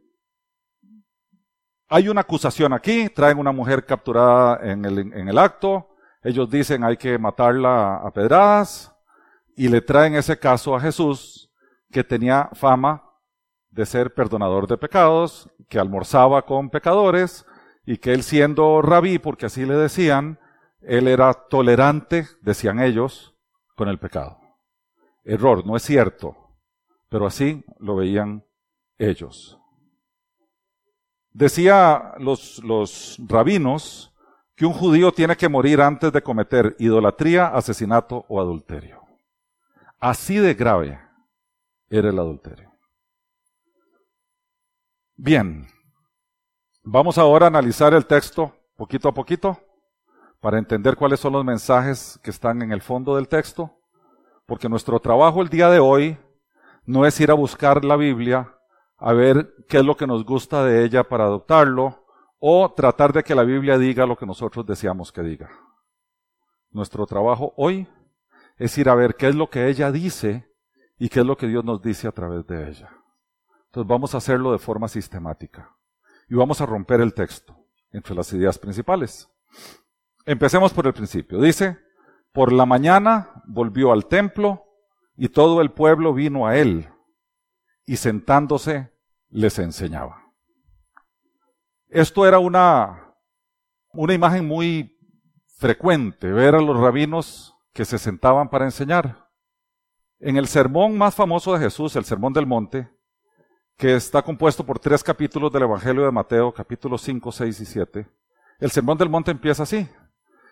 hay 1.90 2.08
una 2.08 2.22
acusación 2.22 2.72
aquí, 2.72 3.10
traen 3.10 3.38
una 3.38 3.52
mujer 3.52 3.86
capturada 3.86 4.60
en 4.64 4.86
el, 4.86 5.38
acto, 5.38 5.90
ellos 6.24 6.50
dicen 6.50 6.84
hay 6.86 6.96
que 6.96 7.18
matarla 7.18 7.98
a 7.98 8.12
pedradas 8.12 8.96
y 9.58 9.68
le 9.68 9.82
traen 9.82 10.16
ese 10.16 10.40
caso 10.40 10.74
a 10.76 10.80
Jesús 10.80 11.52
que 11.92 12.04
tenía 12.04 12.50
fama 12.54 13.04
de 13.70 13.86
ser 13.86 14.14
perdonador 14.14 14.68
de 14.68 14.78
pecados, 14.78 15.50
que 15.68 15.80
almorzaba 15.80 16.46
con 16.46 16.70
pecadores 16.70 17.46
y 17.86 17.98
que 17.98 18.14
él 18.14 18.24
siendo 18.24 18.82
rabí, 18.82 19.20
porque 19.20 19.48
así 19.48 19.66
le 19.66 19.76
decían, 19.76 20.40
él 20.82 21.08
era 21.08 21.34
tolerante, 21.34 22.28
decían 22.42 22.80
ellos, 22.80 23.36
con 23.76 23.90
el 23.90 24.00
pecado. 24.00 24.41
Error, 25.24 25.66
no 25.66 25.76
es 25.76 25.84
cierto, 25.84 26.36
pero 27.10 27.26
así 27.26 27.64
lo 27.80 27.96
veían 27.96 28.44
ellos. 28.98 29.60
Decía 31.32 32.14
los, 32.18 32.60
los 32.64 33.18
rabinos 33.28 34.14
que 34.56 34.66
un 34.66 34.74
judío 34.74 35.12
tiene 35.12 35.36
que 35.36 35.50
morir 35.50 35.82
antes 35.82 36.12
de 36.12 36.22
cometer 36.22 36.76
idolatría, 36.80 37.48
asesinato 37.48 38.26
o 38.28 38.40
adulterio. 38.42 39.02
Así 40.00 40.38
de 40.38 40.54
grave 40.54 41.00
era 41.90 42.10
el 42.10 42.20
adulterio. 42.20 42.72
Bien, 45.16 45.68
vamos 46.84 47.18
ahora 47.18 47.46
a 47.46 47.50
analizar 47.50 47.94
el 47.94 48.06
texto 48.06 48.56
poquito 48.76 49.10
a 49.10 49.14
poquito 49.14 49.60
para 50.40 50.58
entender 50.58 50.96
cuáles 50.96 51.20
son 51.20 51.34
los 51.34 51.46
mensajes 51.46 52.20
que 52.24 52.32
están 52.32 52.64
en 52.64 52.72
el 52.72 52.82
fondo 52.82 53.16
del 53.16 53.28
texto, 53.28 53.81
porque 54.52 54.68
nuestro 54.68 55.00
trabajo 55.00 55.42
el 55.42 55.48
día 55.48 55.70
de 55.70 55.80
hoy 55.80 56.18
no 56.84 57.06
es 57.06 57.18
ir 57.22 57.32
a 57.32 57.36
buscar 57.36 57.86
la 57.86 57.96
Biblia, 57.96 58.54
a 58.98 59.14
ver 59.14 59.56
qué 59.70 59.78
es 59.78 59.86
lo 59.86 59.96
que 59.96 60.06
nos 60.06 60.26
gusta 60.26 60.66
de 60.66 60.84
ella 60.84 61.06
para 61.06 61.24
adoptarlo, 61.24 62.04
o 62.38 62.70
tratar 62.74 63.14
de 63.14 63.24
que 63.24 63.34
la 63.34 63.44
Biblia 63.44 63.78
diga 63.78 64.06
lo 64.06 64.18
que 64.18 64.26
nosotros 64.26 64.66
deseamos 64.66 65.14
que 65.14 65.22
diga. 65.22 65.50
Nuestro 66.70 67.06
trabajo 67.06 67.54
hoy 67.56 67.88
es 68.58 68.78
ir 68.78 68.90
a 68.90 68.96
ver 68.96 69.16
qué 69.16 69.30
es 69.30 69.36
lo 69.36 69.50
que 69.50 69.70
ella 69.70 69.90
dice 69.90 70.52
y 71.00 71.08
qué 71.08 71.22
es 71.22 71.26
lo 71.26 71.38
que 71.38 71.48
Dios 71.48 71.64
nos 71.64 71.82
dice 71.82 72.10
a 72.10 72.12
través 72.12 72.46
de 72.46 72.68
ella. 72.68 72.90
Entonces 73.68 73.88
vamos 73.88 74.14
a 74.16 74.18
hacerlo 74.18 74.52
de 74.52 74.60
forma 74.60 74.90
sistemática 74.90 75.78
y 76.28 76.36
vamos 76.36 76.60
a 76.60 76.66
romper 76.66 77.00
el 77.00 77.14
texto 77.14 77.56
entre 77.94 78.14
las 78.16 78.34
ideas 78.34 78.60
principales. 78.60 79.30
Empecemos 80.26 80.74
por 80.74 80.88
el 80.88 80.94
principio. 80.94 81.40
Dice, 81.40 81.78
por 82.32 82.54
la 82.54 82.66
mañana 82.66 83.44
volvió 83.46 83.92
al 83.92 84.06
templo 84.08 84.66
y 85.16 85.30
todo 85.30 85.62
el 85.62 85.72
pueblo 85.72 86.14
vino 86.14 86.48
a 86.48 86.58
él 86.58 86.90
y 87.86 87.98
sentándose 87.98 88.92
les 89.30 89.60
enseñaba. 89.60 90.22
Esto 91.90 92.26
era 92.26 92.40
una, 92.40 93.16
una 93.94 94.14
imagen 94.14 94.48
muy 94.48 94.98
frecuente, 95.58 96.32
ver 96.32 96.56
a 96.56 96.62
los 96.62 96.80
rabinos 96.80 97.56
que 97.74 97.86
se 97.86 97.98
sentaban 97.98 98.50
para 98.50 98.66
enseñar. 98.66 99.30
En 100.20 100.38
el 100.38 100.48
sermón 100.48 100.98
más 100.98 101.16
famoso 101.16 101.54
de 101.54 101.60
Jesús, 101.60 101.96
el 101.96 102.06
Sermón 102.06 102.32
del 102.32 102.46
Monte, 102.46 102.90
que 103.76 103.96
está 103.96 104.22
compuesto 104.22 104.66
por 104.66 104.80
tres 104.80 105.04
capítulos 105.04 105.52
del 105.52 105.64
Evangelio 105.64 106.06
de 106.06 106.12
Mateo, 106.12 106.54
capítulos 106.54 107.02
5, 107.02 107.32
6 107.32 107.60
y 107.60 107.66
7. 107.66 108.08
El 108.60 108.72
Sermón 108.72 108.98
del 108.98 109.10
Monte 109.10 109.32
empieza 109.32 109.64
así. 109.64 109.90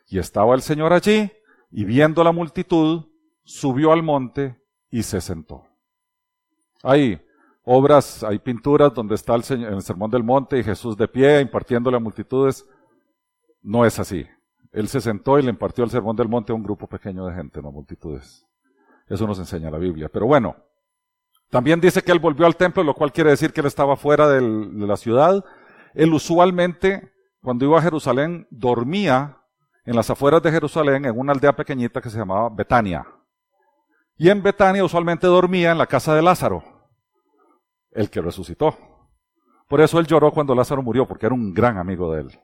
Y 0.07 0.17
estaba 0.17 0.55
el 0.55 0.61
Señor 0.63 0.91
allí, 0.91 1.31
y 1.71 1.85
viendo 1.85 2.23
la 2.23 2.31
multitud, 2.31 3.05
subió 3.43 3.91
al 3.91 4.03
monte 4.03 4.59
y 4.89 5.03
se 5.03 5.21
sentó. 5.21 5.65
Hay 6.83 7.21
obras, 7.63 8.23
hay 8.23 8.39
pinturas 8.39 8.93
donde 8.93 9.15
está 9.15 9.35
el, 9.35 9.43
Señor, 9.43 9.73
el 9.73 9.81
Sermón 9.81 10.09
del 10.09 10.23
Monte 10.23 10.57
y 10.57 10.63
Jesús 10.63 10.97
de 10.97 11.07
pie 11.07 11.41
impartiéndole 11.41 11.97
a 11.97 11.99
multitudes. 11.99 12.65
No 13.61 13.85
es 13.85 13.99
así. 13.99 14.25
Él 14.71 14.87
se 14.87 15.01
sentó 15.01 15.39
y 15.39 15.43
le 15.43 15.49
impartió 15.49 15.83
el 15.83 15.89
Sermón 15.89 16.15
del 16.15 16.29
Monte 16.29 16.51
a 16.51 16.55
un 16.55 16.63
grupo 16.63 16.87
pequeño 16.87 17.25
de 17.25 17.35
gente, 17.35 17.61
no 17.61 17.71
multitudes. 17.71 18.45
Eso 19.07 19.25
nos 19.25 19.39
enseña 19.39 19.71
la 19.71 19.79
Biblia. 19.79 20.09
Pero 20.09 20.27
bueno, 20.27 20.55
también 21.49 21.81
dice 21.81 22.03
que 22.03 22.11
él 22.11 22.19
volvió 22.19 22.45
al 22.45 22.55
templo, 22.55 22.83
lo 22.83 22.93
cual 22.93 23.11
quiere 23.11 23.31
decir 23.31 23.51
que 23.51 23.61
él 23.61 23.67
estaba 23.67 23.97
fuera 23.97 24.27
de 24.27 24.41
la 24.41 24.97
ciudad. 24.97 25.43
Él 25.95 26.13
usualmente, 26.13 27.11
cuando 27.41 27.65
iba 27.65 27.79
a 27.79 27.81
Jerusalén, 27.81 28.47
dormía 28.51 29.38
en 29.89 29.95
las 29.95 30.07
afueras 30.07 30.43
de 30.43 30.51
Jerusalén, 30.51 31.03
en 31.05 31.17
una 31.17 31.33
aldea 31.33 31.51
pequeñita 31.51 31.99
que 31.99 32.11
se 32.11 32.19
llamaba 32.19 32.47
Betania. 32.49 33.07
Y 34.17 34.29
en 34.29 34.43
Betania 34.43 34.83
usualmente 34.83 35.25
dormía 35.25 35.71
en 35.71 35.79
la 35.79 35.87
casa 35.87 36.13
de 36.13 36.21
Lázaro, 36.21 36.63
el 37.89 38.07
que 38.11 38.21
resucitó. 38.21 38.77
Por 39.67 39.81
eso 39.81 39.97
él 39.97 40.05
lloró 40.05 40.31
cuando 40.31 40.53
Lázaro 40.53 40.83
murió, 40.83 41.07
porque 41.07 41.25
era 41.25 41.33
un 41.33 41.55
gran 41.55 41.79
amigo 41.79 42.13
de 42.13 42.21
él. 42.21 42.39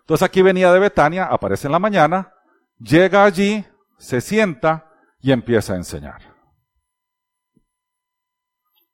Entonces 0.00 0.26
aquí 0.26 0.42
venía 0.42 0.72
de 0.72 0.80
Betania, 0.80 1.26
aparece 1.26 1.68
en 1.68 1.72
la 1.72 1.78
mañana, 1.78 2.32
llega 2.76 3.22
allí, 3.22 3.64
se 3.96 4.20
sienta 4.20 4.90
y 5.20 5.30
empieza 5.30 5.74
a 5.74 5.76
enseñar. 5.76 6.34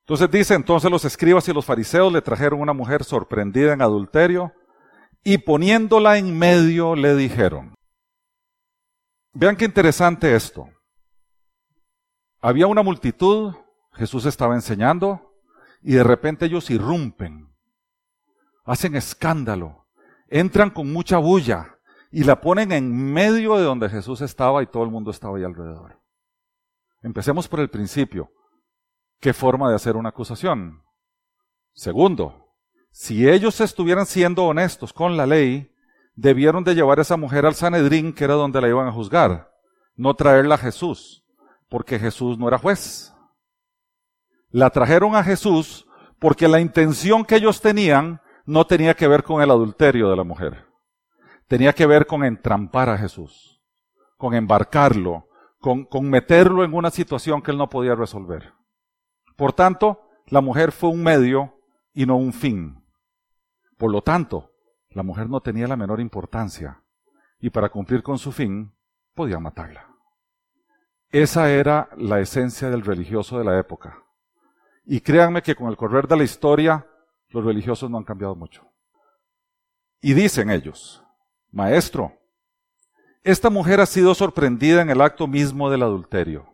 Entonces 0.00 0.30
dice, 0.30 0.52
entonces 0.52 0.90
los 0.90 1.06
escribas 1.06 1.48
y 1.48 1.54
los 1.54 1.64
fariseos 1.64 2.12
le 2.12 2.20
trajeron 2.20 2.60
una 2.60 2.74
mujer 2.74 3.04
sorprendida 3.04 3.72
en 3.72 3.80
adulterio 3.80 4.52
y 5.24 5.38
poniéndola 5.38 6.18
en 6.18 6.38
medio 6.38 6.94
le 6.94 7.14
dijeron, 7.14 7.75
vean 9.36 9.56
qué 9.56 9.66
interesante 9.66 10.34
esto. 10.34 10.68
Había 12.40 12.66
una 12.66 12.82
multitud, 12.82 13.54
Jesús 13.92 14.24
estaba 14.24 14.54
enseñando 14.54 15.34
y 15.82 15.92
de 15.92 16.04
repente 16.04 16.46
ellos 16.46 16.70
irrumpen, 16.70 17.54
hacen 18.64 18.96
escándalo, 18.96 19.86
entran 20.28 20.70
con 20.70 20.92
mucha 20.92 21.18
bulla 21.18 21.78
y 22.10 22.24
la 22.24 22.40
ponen 22.40 22.72
en 22.72 23.12
medio 23.12 23.56
de 23.56 23.64
donde 23.64 23.88
Jesús 23.88 24.20
estaba 24.22 24.62
y 24.62 24.66
todo 24.66 24.84
el 24.84 24.90
mundo 24.90 25.10
estaba 25.10 25.36
ahí 25.36 25.44
alrededor. 25.44 26.00
Empecemos 27.02 27.46
por 27.46 27.60
el 27.60 27.68
principio. 27.68 28.30
¿Qué 29.20 29.32
forma 29.32 29.68
de 29.68 29.76
hacer 29.76 29.96
una 29.96 30.10
acusación? 30.10 30.82
Segundo, 31.72 32.54
si 32.90 33.28
ellos 33.28 33.60
estuvieran 33.60 34.06
siendo 34.06 34.44
honestos 34.44 34.92
con 34.92 35.16
la 35.16 35.26
ley, 35.26 35.75
debieron 36.16 36.64
de 36.64 36.75
llevar 36.75 36.99
a 36.99 37.02
esa 37.02 37.16
mujer 37.16 37.46
al 37.46 37.54
Sanedrín, 37.54 38.12
que 38.12 38.25
era 38.25 38.35
donde 38.35 38.61
la 38.61 38.68
iban 38.68 38.88
a 38.88 38.92
juzgar, 38.92 39.52
no 39.94 40.14
traerla 40.14 40.56
a 40.56 40.58
Jesús, 40.58 41.25
porque 41.68 41.99
Jesús 41.99 42.38
no 42.38 42.49
era 42.49 42.58
juez. 42.58 43.14
La 44.50 44.70
trajeron 44.70 45.14
a 45.14 45.23
Jesús 45.23 45.87
porque 46.18 46.49
la 46.49 46.61
intención 46.61 47.25
que 47.25 47.37
ellos 47.37 47.61
tenían 47.61 48.20
no 48.46 48.66
tenía 48.66 48.94
que 48.94 49.06
ver 49.06 49.23
con 49.23 49.42
el 49.42 49.50
adulterio 49.50 50.08
de 50.08 50.16
la 50.16 50.25
mujer. 50.25 50.64
Tenía 51.46 51.73
que 51.73 51.87
ver 51.87 52.06
con 52.06 52.25
entrampar 52.25 52.88
a 52.88 52.96
Jesús, 52.96 53.61
con 54.16 54.35
embarcarlo, 54.35 55.28
con, 55.61 55.85
con 55.85 56.08
meterlo 56.08 56.64
en 56.64 56.75
una 56.75 56.90
situación 56.90 57.42
que 57.42 57.50
él 57.50 57.58
no 57.58 57.68
podía 57.68 57.94
resolver. 57.94 58.54
Por 59.37 59.52
tanto, 59.52 60.00
la 60.26 60.40
mujer 60.40 60.73
fue 60.73 60.88
un 60.88 61.02
medio 61.02 61.61
y 61.92 62.06
no 62.06 62.16
un 62.16 62.32
fin. 62.32 62.82
Por 63.76 63.92
lo 63.92 64.00
tanto, 64.02 64.55
la 64.96 65.02
mujer 65.02 65.28
no 65.28 65.42
tenía 65.42 65.68
la 65.68 65.76
menor 65.76 66.00
importancia. 66.00 66.82
y 67.38 67.50
para 67.50 67.68
cumplir 67.68 68.02
con 68.02 68.18
su 68.18 68.32
fin 68.32 68.72
podían 69.14 69.42
matarla. 69.42 69.86
Esa 71.10 71.50
era 71.50 71.90
la 71.98 72.18
esencia 72.18 72.70
del 72.70 72.80
religioso 72.82 73.38
de 73.38 73.44
la 73.44 73.58
época. 73.58 74.02
Y 74.86 75.00
créanme 75.00 75.42
que 75.42 75.54
con 75.54 75.68
el 75.68 75.76
correr 75.76 76.08
de 76.08 76.16
la 76.16 76.24
historia, 76.24 76.86
los 77.28 77.44
religiosos 77.44 77.90
no 77.90 77.98
han 77.98 78.04
cambiado 78.04 78.34
mucho. 78.34 78.66
Y 80.00 80.14
dicen 80.14 80.48
ellos, 80.48 81.04
Maestro, 81.52 82.14
esta 83.22 83.50
mujer 83.50 83.80
ha 83.80 83.86
sido 83.86 84.14
sorprendida 84.14 84.80
en 84.80 84.88
el 84.88 85.02
acto 85.02 85.26
mismo 85.26 85.68
del 85.68 85.82
adulterio. 85.82 86.48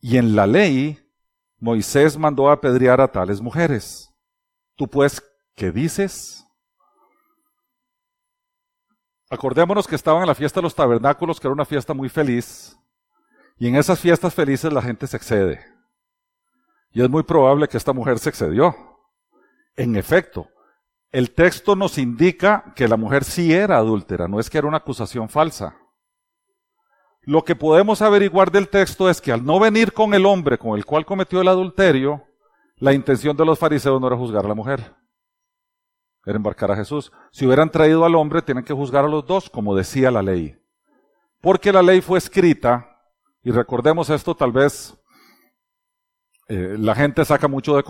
Y 0.00 0.16
en 0.16 0.34
la 0.34 0.48
ley, 0.48 0.98
Moisés 1.60 2.18
mandó 2.18 2.50
apedrear 2.50 3.00
a 3.00 3.12
tales 3.12 3.40
mujeres. 3.40 4.12
¿Tú 4.74 4.88
pues 4.88 5.22
qué 5.54 5.70
dices? 5.70 6.45
Acordémonos 9.28 9.86
que 9.86 9.96
estaban 9.96 10.22
en 10.22 10.28
la 10.28 10.34
fiesta 10.34 10.60
de 10.60 10.64
los 10.64 10.74
tabernáculos, 10.74 11.40
que 11.40 11.48
era 11.48 11.54
una 11.54 11.64
fiesta 11.64 11.94
muy 11.94 12.08
feliz, 12.08 12.78
y 13.58 13.68
en 13.68 13.76
esas 13.76 13.98
fiestas 13.98 14.34
felices 14.34 14.72
la 14.72 14.82
gente 14.82 15.06
se 15.06 15.16
excede. 15.16 15.64
Y 16.92 17.02
es 17.02 17.10
muy 17.10 17.24
probable 17.24 17.68
que 17.68 17.76
esta 17.76 17.92
mujer 17.92 18.18
se 18.18 18.28
excedió. 18.28 18.74
En 19.76 19.96
efecto, 19.96 20.48
el 21.10 21.32
texto 21.32 21.74
nos 21.76 21.98
indica 21.98 22.72
que 22.76 22.88
la 22.88 22.96
mujer 22.96 23.24
sí 23.24 23.52
era 23.52 23.78
adúltera, 23.78 24.28
no 24.28 24.38
es 24.38 24.48
que 24.48 24.58
era 24.58 24.68
una 24.68 24.78
acusación 24.78 25.28
falsa. 25.28 25.76
Lo 27.22 27.42
que 27.42 27.56
podemos 27.56 28.02
averiguar 28.02 28.52
del 28.52 28.68
texto 28.68 29.10
es 29.10 29.20
que 29.20 29.32
al 29.32 29.44
no 29.44 29.58
venir 29.58 29.92
con 29.92 30.14
el 30.14 30.24
hombre 30.24 30.58
con 30.58 30.76
el 30.78 30.84
cual 30.84 31.04
cometió 31.04 31.40
el 31.40 31.48
adulterio, 31.48 32.24
la 32.76 32.92
intención 32.92 33.36
de 33.36 33.44
los 33.44 33.58
fariseos 33.58 34.00
no 34.00 34.06
era 34.06 34.16
juzgar 34.16 34.44
a 34.44 34.48
la 34.48 34.54
mujer, 34.54 34.94
era 36.26 36.36
embarcar 36.36 36.72
a 36.72 36.76
Jesús. 36.76 37.12
Si 37.30 37.46
hubieran 37.46 37.70
traído 37.70 38.04
al 38.04 38.16
hombre, 38.16 38.42
tienen 38.42 38.64
que 38.64 38.74
juzgar 38.74 39.04
a 39.04 39.08
los 39.08 39.24
dos, 39.24 39.48
como 39.48 39.76
decía 39.76 40.10
la 40.10 40.22
ley. 40.22 40.58
Porque 41.40 41.72
la 41.72 41.82
ley 41.82 42.00
fue 42.00 42.18
escrita, 42.18 43.00
y 43.42 43.52
recordemos 43.52 44.10
esto 44.10 44.34
tal 44.34 44.50
vez, 44.50 44.98
eh, 46.48 46.76
la 46.78 46.96
gente 46.96 47.24
saca 47.24 47.46
mucho 47.46 47.76
de, 47.76 47.84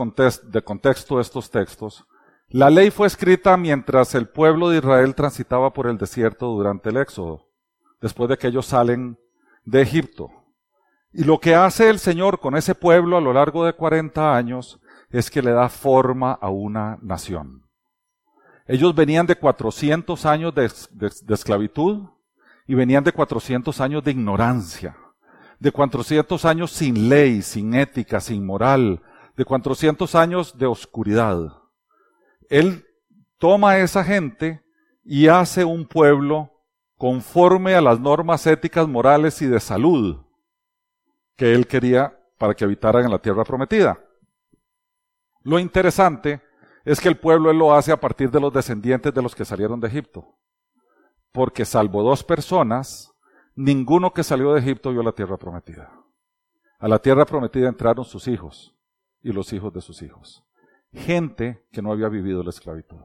de 0.44 0.62
contexto 0.62 1.18
estos 1.18 1.50
textos. 1.50 2.06
La 2.48 2.68
ley 2.68 2.90
fue 2.90 3.06
escrita 3.06 3.56
mientras 3.56 4.14
el 4.14 4.28
pueblo 4.28 4.68
de 4.68 4.78
Israel 4.78 5.14
transitaba 5.14 5.72
por 5.72 5.86
el 5.86 5.96
desierto 5.96 6.46
durante 6.48 6.90
el 6.90 6.98
éxodo, 6.98 7.48
después 8.00 8.28
de 8.28 8.36
que 8.36 8.48
ellos 8.48 8.66
salen 8.66 9.18
de 9.64 9.80
Egipto. 9.80 10.30
Y 11.12 11.24
lo 11.24 11.40
que 11.40 11.54
hace 11.54 11.88
el 11.88 11.98
Señor 11.98 12.38
con 12.38 12.54
ese 12.54 12.74
pueblo 12.74 13.16
a 13.16 13.22
lo 13.22 13.32
largo 13.32 13.64
de 13.64 13.72
40 13.72 14.36
años 14.36 14.78
es 15.08 15.30
que 15.30 15.40
le 15.40 15.52
da 15.52 15.70
forma 15.70 16.32
a 16.32 16.50
una 16.50 16.98
nación. 17.00 17.65
Ellos 18.66 18.94
venían 18.94 19.26
de 19.26 19.36
400 19.36 20.26
años 20.26 20.54
de, 20.54 20.64
esclavitud 21.34 22.08
y 22.66 22.74
venían 22.74 23.04
de 23.04 23.12
400 23.12 23.80
años 23.80 24.02
de 24.02 24.10
ignorancia, 24.10 24.96
de 25.60 25.70
400 25.70 26.44
años 26.44 26.72
sin 26.72 27.08
ley, 27.08 27.42
sin 27.42 27.74
ética, 27.74 28.20
sin 28.20 28.44
moral, 28.44 29.02
de 29.36 29.44
400 29.44 30.14
años 30.16 30.58
de 30.58 30.66
oscuridad. 30.66 31.38
Él 32.48 32.84
toma 33.38 33.72
a 33.72 33.78
esa 33.78 34.02
gente 34.02 34.62
y 35.04 35.28
hace 35.28 35.64
un 35.64 35.86
pueblo 35.86 36.50
conforme 36.96 37.74
a 37.74 37.80
las 37.80 38.00
normas 38.00 38.46
éticas, 38.46 38.88
morales 38.88 39.40
y 39.42 39.46
de 39.46 39.60
salud 39.60 40.24
que 41.36 41.54
él 41.54 41.66
quería 41.66 42.18
para 42.38 42.54
que 42.54 42.64
habitaran 42.64 43.04
en 43.04 43.10
la 43.10 43.18
tierra 43.18 43.44
prometida. 43.44 44.00
Lo 45.42 45.58
interesante 45.58 46.40
es 46.86 47.00
que 47.00 47.08
el 47.08 47.18
pueblo 47.18 47.50
él 47.50 47.58
lo 47.58 47.74
hace 47.74 47.90
a 47.90 48.00
partir 48.00 48.30
de 48.30 48.38
los 48.38 48.52
descendientes 48.52 49.12
de 49.12 49.20
los 49.20 49.34
que 49.34 49.44
salieron 49.44 49.80
de 49.80 49.88
Egipto. 49.88 50.38
Porque 51.32 51.64
salvo 51.64 52.04
dos 52.04 52.22
personas, 52.22 53.12
ninguno 53.56 54.14
que 54.14 54.22
salió 54.22 54.52
de 54.52 54.60
Egipto 54.60 54.92
vio 54.92 55.02
la 55.02 55.10
tierra 55.10 55.36
prometida. 55.36 55.92
A 56.78 56.86
la 56.86 57.00
tierra 57.00 57.26
prometida 57.26 57.68
entraron 57.68 58.04
sus 58.04 58.28
hijos 58.28 58.72
y 59.20 59.32
los 59.32 59.52
hijos 59.52 59.72
de 59.72 59.80
sus 59.80 60.00
hijos. 60.00 60.44
Gente 60.92 61.66
que 61.72 61.82
no 61.82 61.90
había 61.90 62.08
vivido 62.08 62.44
la 62.44 62.50
esclavitud. 62.50 63.00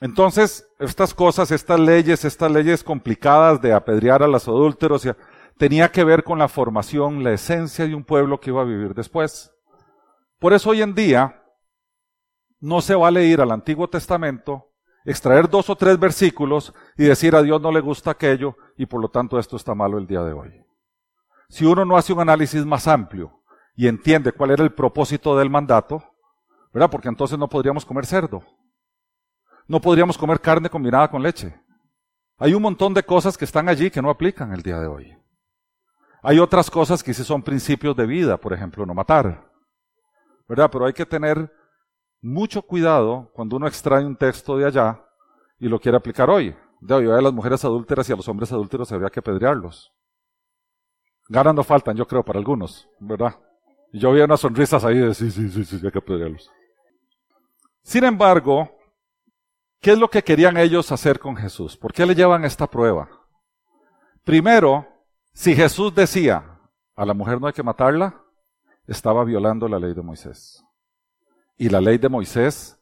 Entonces, 0.00 0.66
estas 0.78 1.12
cosas, 1.12 1.50
estas 1.50 1.78
leyes, 1.78 2.24
estas 2.24 2.50
leyes 2.50 2.82
complicadas 2.82 3.60
de 3.60 3.74
apedrear 3.74 4.22
a 4.22 4.28
los 4.28 4.48
adúlteros, 4.48 5.06
tenía 5.58 5.92
que 5.92 6.04
ver 6.04 6.24
con 6.24 6.38
la 6.38 6.48
formación, 6.48 7.22
la 7.22 7.32
esencia 7.32 7.86
de 7.86 7.94
un 7.94 8.04
pueblo 8.04 8.40
que 8.40 8.48
iba 8.48 8.62
a 8.62 8.64
vivir 8.64 8.94
después. 8.94 9.52
Por 10.38 10.54
eso 10.54 10.70
hoy 10.70 10.80
en 10.80 10.94
día 10.94 11.44
no 12.60 12.80
se 12.80 12.94
vale 12.94 13.24
ir 13.26 13.40
al 13.40 13.50
Antiguo 13.50 13.88
Testamento, 13.88 14.72
extraer 15.04 15.48
dos 15.48 15.70
o 15.70 15.76
tres 15.76 15.98
versículos 15.98 16.74
y 16.96 17.04
decir 17.04 17.34
a 17.34 17.42
Dios 17.42 17.60
no 17.60 17.72
le 17.72 17.80
gusta 17.80 18.10
aquello 18.10 18.56
y 18.76 18.86
por 18.86 19.00
lo 19.00 19.08
tanto 19.08 19.38
esto 19.38 19.56
está 19.56 19.74
malo 19.74 19.98
el 19.98 20.06
día 20.06 20.22
de 20.22 20.32
hoy. 20.32 20.64
Si 21.48 21.64
uno 21.64 21.84
no 21.84 21.96
hace 21.96 22.12
un 22.12 22.20
análisis 22.20 22.64
más 22.66 22.86
amplio 22.86 23.42
y 23.74 23.88
entiende 23.88 24.32
cuál 24.32 24.50
era 24.50 24.64
el 24.64 24.72
propósito 24.72 25.36
del 25.38 25.50
mandato, 25.50 26.02
¿verdad? 26.72 26.90
Porque 26.90 27.08
entonces 27.08 27.38
no 27.38 27.48
podríamos 27.48 27.84
comer 27.84 28.04
cerdo 28.04 28.42
no 29.68 29.82
podríamos 29.82 30.16
comer 30.16 30.40
carne 30.40 30.70
combinada 30.70 31.08
con 31.10 31.22
leche. 31.22 31.54
Hay 32.38 32.54
un 32.54 32.62
montón 32.62 32.94
de 32.94 33.02
cosas 33.02 33.36
que 33.36 33.44
están 33.44 33.68
allí 33.68 33.90
que 33.90 34.00
no 34.00 34.08
aplican 34.08 34.52
el 34.52 34.62
día 34.62 34.78
de 34.78 34.86
hoy. 34.86 35.16
Hay 36.22 36.38
otras 36.38 36.70
cosas 36.70 37.02
que 37.02 37.14
sí 37.14 37.22
son 37.22 37.42
principios 37.42 37.94
de 37.94 38.06
vida, 38.06 38.38
por 38.38 38.52
ejemplo, 38.52 38.86
no 38.86 38.94
matar. 38.94 39.46
¿Verdad? 40.48 40.70
Pero 40.72 40.86
hay 40.86 40.94
que 40.94 41.04
tener 41.04 41.52
mucho 42.20 42.62
cuidado 42.62 43.30
cuando 43.32 43.56
uno 43.56 43.66
extrae 43.66 44.04
un 44.04 44.16
texto 44.16 44.56
de 44.56 44.66
allá 44.66 45.04
y 45.58 45.68
lo 45.68 45.78
quiere 45.80 45.96
aplicar 45.96 46.30
hoy. 46.30 46.54
De 46.80 46.94
hoy, 46.94 47.06
a 47.06 47.20
las 47.20 47.32
mujeres 47.32 47.64
adúlteras 47.64 48.08
y 48.08 48.12
a 48.12 48.16
los 48.16 48.28
hombres 48.28 48.52
adúlteros 48.52 48.90
habría 48.92 49.10
que 49.10 49.20
apedrearlos. 49.20 49.92
Ganas 51.28 51.54
no 51.54 51.64
faltan, 51.64 51.96
yo 51.96 52.06
creo, 52.06 52.24
para 52.24 52.38
algunos, 52.38 52.88
¿verdad? 53.00 53.38
Y 53.92 53.98
yo 53.98 54.12
vi 54.12 54.20
unas 54.20 54.40
sonrisas 54.40 54.84
ahí 54.84 54.98
de 54.98 55.14
sí, 55.14 55.30
sí, 55.30 55.50
sí, 55.50 55.64
sí, 55.64 55.80
hay 55.84 55.90
que 55.90 55.98
apedrearlos. 55.98 56.50
Sin 57.82 58.04
embargo, 58.04 58.78
¿Qué 59.80 59.92
es 59.92 59.98
lo 59.98 60.10
que 60.10 60.24
querían 60.24 60.56
ellos 60.56 60.90
hacer 60.90 61.20
con 61.20 61.36
Jesús? 61.36 61.76
¿Por 61.76 61.92
qué 61.92 62.04
le 62.04 62.14
llevan 62.14 62.44
esta 62.44 62.66
prueba? 62.66 63.08
Primero, 64.24 64.86
si 65.32 65.54
Jesús 65.54 65.94
decía, 65.94 66.58
a 66.96 67.04
la 67.06 67.14
mujer 67.14 67.40
no 67.40 67.46
hay 67.46 67.52
que 67.52 67.62
matarla, 67.62 68.20
estaba 68.86 69.24
violando 69.24 69.68
la 69.68 69.78
ley 69.78 69.94
de 69.94 70.02
Moisés. 70.02 70.64
Y 71.58 71.68
la 71.68 71.80
ley 71.80 71.98
de 71.98 72.08
Moisés 72.08 72.80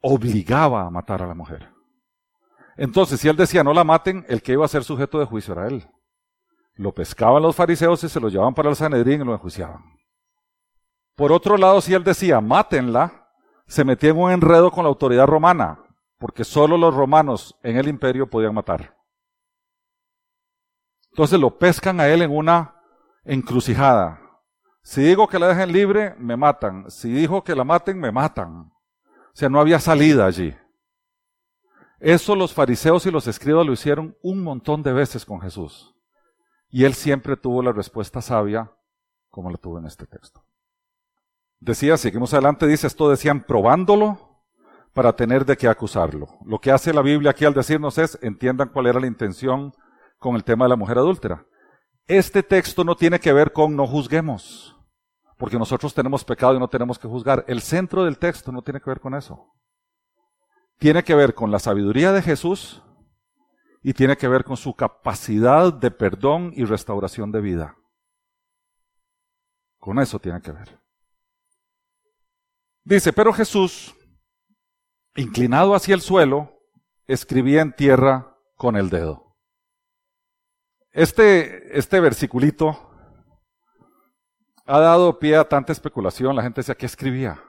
obligaba 0.00 0.82
a 0.82 0.90
matar 0.90 1.22
a 1.22 1.26
la 1.26 1.34
mujer. 1.34 1.70
Entonces, 2.76 3.20
si 3.20 3.28
él 3.28 3.36
decía 3.36 3.64
no 3.64 3.74
la 3.74 3.82
maten, 3.82 4.24
el 4.28 4.42
que 4.42 4.52
iba 4.52 4.64
a 4.64 4.68
ser 4.68 4.84
sujeto 4.84 5.18
de 5.18 5.24
juicio 5.24 5.54
era 5.54 5.66
él. 5.66 5.88
Lo 6.74 6.92
pescaban 6.92 7.42
los 7.42 7.56
fariseos 7.56 8.04
y 8.04 8.08
se 8.08 8.20
lo 8.20 8.28
llevaban 8.28 8.54
para 8.54 8.70
el 8.70 8.76
Sanedrín 8.76 9.22
y 9.22 9.24
lo 9.24 9.32
enjuiciaban. 9.32 9.82
Por 11.16 11.32
otro 11.32 11.56
lado, 11.56 11.80
si 11.80 11.94
él 11.94 12.04
decía 12.04 12.40
mátenla, 12.40 13.28
se 13.66 13.82
metía 13.82 14.10
en 14.10 14.18
un 14.18 14.30
enredo 14.30 14.70
con 14.70 14.84
la 14.84 14.88
autoridad 14.88 15.26
romana 15.26 15.82
porque 16.18 16.44
solo 16.44 16.76
los 16.76 16.94
romanos 16.94 17.56
en 17.62 17.76
el 17.76 17.88
imperio 17.88 18.28
podían 18.28 18.54
matar. 18.54 18.96
Entonces 21.10 21.40
lo 21.40 21.58
pescan 21.58 22.00
a 22.00 22.08
él 22.08 22.22
en 22.22 22.36
una 22.36 22.74
encrucijada. 23.24 24.20
Si 24.88 25.02
digo 25.02 25.28
que 25.28 25.38
la 25.38 25.48
dejen 25.48 25.70
libre, 25.70 26.14
me 26.18 26.34
matan. 26.34 26.90
Si 26.90 27.12
dijo 27.12 27.44
que 27.44 27.54
la 27.54 27.62
maten, 27.62 28.00
me 28.00 28.10
matan. 28.10 28.72
O 28.72 29.34
sea, 29.34 29.50
no 29.50 29.60
había 29.60 29.78
salida 29.80 30.24
allí. 30.24 30.56
Eso 32.00 32.34
los 32.34 32.54
fariseos 32.54 33.04
y 33.04 33.10
los 33.10 33.26
escribas 33.26 33.66
lo 33.66 33.74
hicieron 33.74 34.16
un 34.22 34.42
montón 34.42 34.82
de 34.82 34.94
veces 34.94 35.26
con 35.26 35.42
Jesús. 35.42 35.94
Y 36.70 36.84
él 36.84 36.94
siempre 36.94 37.36
tuvo 37.36 37.62
la 37.62 37.72
respuesta 37.72 38.22
sabia, 38.22 38.72
como 39.28 39.50
la 39.50 39.58
tuvo 39.58 39.78
en 39.78 39.84
este 39.84 40.06
texto. 40.06 40.42
Decía, 41.60 41.98
seguimos 41.98 42.32
adelante, 42.32 42.66
dice, 42.66 42.86
esto 42.86 43.10
decían 43.10 43.44
probándolo 43.44 44.40
para 44.94 45.14
tener 45.14 45.44
de 45.44 45.58
qué 45.58 45.68
acusarlo. 45.68 46.38
Lo 46.46 46.60
que 46.60 46.70
hace 46.70 46.94
la 46.94 47.02
Biblia 47.02 47.32
aquí 47.32 47.44
al 47.44 47.52
decirnos 47.52 47.98
es, 47.98 48.18
entiendan 48.22 48.70
cuál 48.70 48.86
era 48.86 49.00
la 49.00 49.06
intención 49.06 49.74
con 50.18 50.34
el 50.34 50.44
tema 50.44 50.64
de 50.64 50.70
la 50.70 50.76
mujer 50.76 50.96
adúltera. 50.96 51.44
Este 52.06 52.42
texto 52.42 52.84
no 52.84 52.96
tiene 52.96 53.20
que 53.20 53.34
ver 53.34 53.52
con 53.52 53.76
no 53.76 53.86
juzguemos, 53.86 54.77
porque 55.38 55.58
nosotros 55.58 55.94
tenemos 55.94 56.24
pecado 56.24 56.56
y 56.56 56.58
no 56.58 56.68
tenemos 56.68 56.98
que 56.98 57.08
juzgar. 57.08 57.44
El 57.46 57.62
centro 57.62 58.04
del 58.04 58.18
texto 58.18 58.50
no 58.52 58.60
tiene 58.60 58.80
que 58.80 58.90
ver 58.90 59.00
con 59.00 59.14
eso. 59.14 59.54
Tiene 60.78 61.04
que 61.04 61.14
ver 61.14 61.34
con 61.34 61.50
la 61.50 61.60
sabiduría 61.60 62.12
de 62.12 62.22
Jesús 62.22 62.82
y 63.82 63.94
tiene 63.94 64.16
que 64.16 64.28
ver 64.28 64.44
con 64.44 64.56
su 64.56 64.74
capacidad 64.74 65.72
de 65.72 65.92
perdón 65.92 66.52
y 66.54 66.64
restauración 66.64 67.30
de 67.30 67.40
vida. 67.40 67.76
Con 69.78 70.00
eso 70.00 70.18
tiene 70.18 70.42
que 70.42 70.50
ver. 70.50 70.80
Dice, 72.82 73.12
pero 73.12 73.32
Jesús, 73.32 73.94
inclinado 75.14 75.74
hacia 75.74 75.94
el 75.94 76.00
suelo, 76.00 76.60
escribía 77.06 77.62
en 77.62 77.72
tierra 77.72 78.36
con 78.56 78.76
el 78.76 78.90
dedo. 78.90 79.36
Este, 80.90 81.78
este 81.78 82.00
versiculito 82.00 82.87
ha 84.68 84.78
dado 84.80 85.18
pie 85.18 85.36
a 85.36 85.48
tanta 85.48 85.72
especulación. 85.72 86.36
La 86.36 86.42
gente 86.42 86.60
decía, 86.60 86.74
¿qué 86.74 86.86
escribía? 86.86 87.42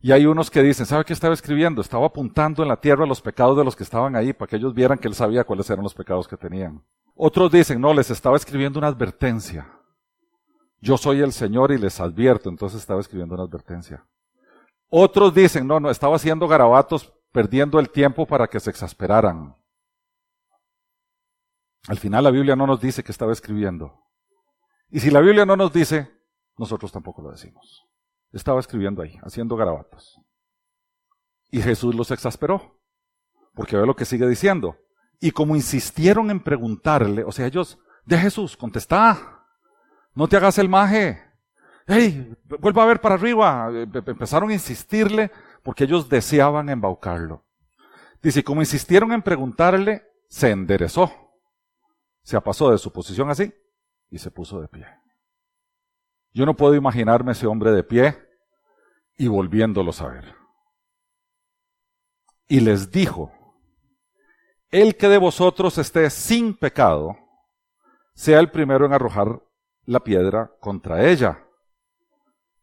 Y 0.00 0.12
hay 0.12 0.26
unos 0.26 0.48
que 0.48 0.62
dicen, 0.62 0.86
¿sabe 0.86 1.04
qué 1.04 1.12
estaba 1.12 1.34
escribiendo? 1.34 1.82
Estaba 1.82 2.06
apuntando 2.06 2.62
en 2.62 2.68
la 2.68 2.80
tierra 2.80 3.04
los 3.04 3.20
pecados 3.20 3.56
de 3.56 3.64
los 3.64 3.74
que 3.74 3.82
estaban 3.82 4.14
ahí 4.14 4.32
para 4.32 4.48
que 4.48 4.56
ellos 4.56 4.72
vieran 4.72 4.96
que 4.96 5.08
él 5.08 5.14
sabía 5.14 5.42
cuáles 5.42 5.68
eran 5.68 5.82
los 5.82 5.94
pecados 5.94 6.28
que 6.28 6.36
tenían. 6.36 6.84
Otros 7.16 7.50
dicen, 7.50 7.80
no, 7.80 7.92
les 7.92 8.10
estaba 8.10 8.36
escribiendo 8.36 8.78
una 8.78 8.86
advertencia. 8.86 9.72
Yo 10.80 10.96
soy 10.96 11.20
el 11.20 11.32
Señor 11.32 11.72
y 11.72 11.78
les 11.78 11.98
advierto, 11.98 12.48
entonces 12.48 12.80
estaba 12.80 13.00
escribiendo 13.00 13.34
una 13.34 13.42
advertencia. 13.42 14.06
Otros 14.88 15.34
dicen, 15.34 15.66
no, 15.66 15.80
no, 15.80 15.90
estaba 15.90 16.14
haciendo 16.14 16.46
garabatos 16.46 17.12
perdiendo 17.32 17.80
el 17.80 17.90
tiempo 17.90 18.24
para 18.24 18.46
que 18.46 18.60
se 18.60 18.70
exasperaran. 18.70 19.56
Al 21.88 21.98
final 21.98 22.22
la 22.22 22.30
Biblia 22.30 22.54
no 22.54 22.68
nos 22.68 22.80
dice 22.80 23.02
que 23.02 23.10
estaba 23.10 23.32
escribiendo. 23.32 24.07
Y 24.90 25.00
si 25.00 25.10
la 25.10 25.20
Biblia 25.20 25.44
no 25.44 25.56
nos 25.56 25.72
dice, 25.72 26.10
nosotros 26.56 26.90
tampoco 26.90 27.22
lo 27.22 27.30
decimos. 27.30 27.86
Estaba 28.32 28.60
escribiendo 28.60 29.02
ahí, 29.02 29.18
haciendo 29.22 29.56
garabatos. 29.56 30.20
Y 31.50 31.60
Jesús 31.60 31.94
los 31.94 32.10
exasperó, 32.10 32.80
porque 33.54 33.76
ve 33.76 33.86
lo 33.86 33.96
que 33.96 34.04
sigue 34.04 34.26
diciendo. 34.26 34.76
Y 35.20 35.30
como 35.30 35.56
insistieron 35.56 36.30
en 36.30 36.42
preguntarle, 36.42 37.24
o 37.24 37.32
sea, 37.32 37.46
ellos, 37.46 37.78
de 38.04 38.18
Jesús, 38.18 38.56
contestá, 38.56 39.46
no 40.14 40.28
te 40.28 40.36
hagas 40.36 40.58
el 40.58 40.68
maje, 40.68 41.22
hey, 41.86 42.34
vuelva 42.60 42.82
a 42.82 42.86
ver 42.86 43.00
para 43.00 43.16
arriba. 43.16 43.70
Eh, 43.72 43.86
empezaron 44.06 44.50
a 44.50 44.54
insistirle 44.54 45.30
porque 45.62 45.84
ellos 45.84 46.08
deseaban 46.08 46.68
embaucarlo. 46.68 47.44
Dice, 48.22 48.42
como 48.42 48.62
insistieron 48.62 49.12
en 49.12 49.22
preguntarle, 49.22 50.06
se 50.28 50.50
enderezó. 50.50 51.12
Se 52.22 52.36
apasó 52.36 52.70
de 52.70 52.78
su 52.78 52.92
posición 52.92 53.30
así 53.30 53.52
y 54.10 54.18
se 54.18 54.30
puso 54.30 54.60
de 54.60 54.68
pie. 54.68 54.86
Yo 56.32 56.46
no 56.46 56.54
puedo 56.54 56.74
imaginarme 56.74 57.32
ese 57.32 57.46
hombre 57.46 57.72
de 57.72 57.82
pie 57.82 58.16
y 59.16 59.28
volviéndolo 59.28 59.92
a 59.98 60.08
ver. 60.08 60.34
Y 62.46 62.60
les 62.60 62.90
dijo, 62.90 63.32
el 64.70 64.96
que 64.96 65.08
de 65.08 65.18
vosotros 65.18 65.76
esté 65.78 66.08
sin 66.10 66.54
pecado, 66.54 67.16
sea 68.14 68.40
el 68.40 68.50
primero 68.50 68.86
en 68.86 68.92
arrojar 68.92 69.42
la 69.84 70.00
piedra 70.00 70.52
contra 70.60 71.08
ella. 71.08 71.44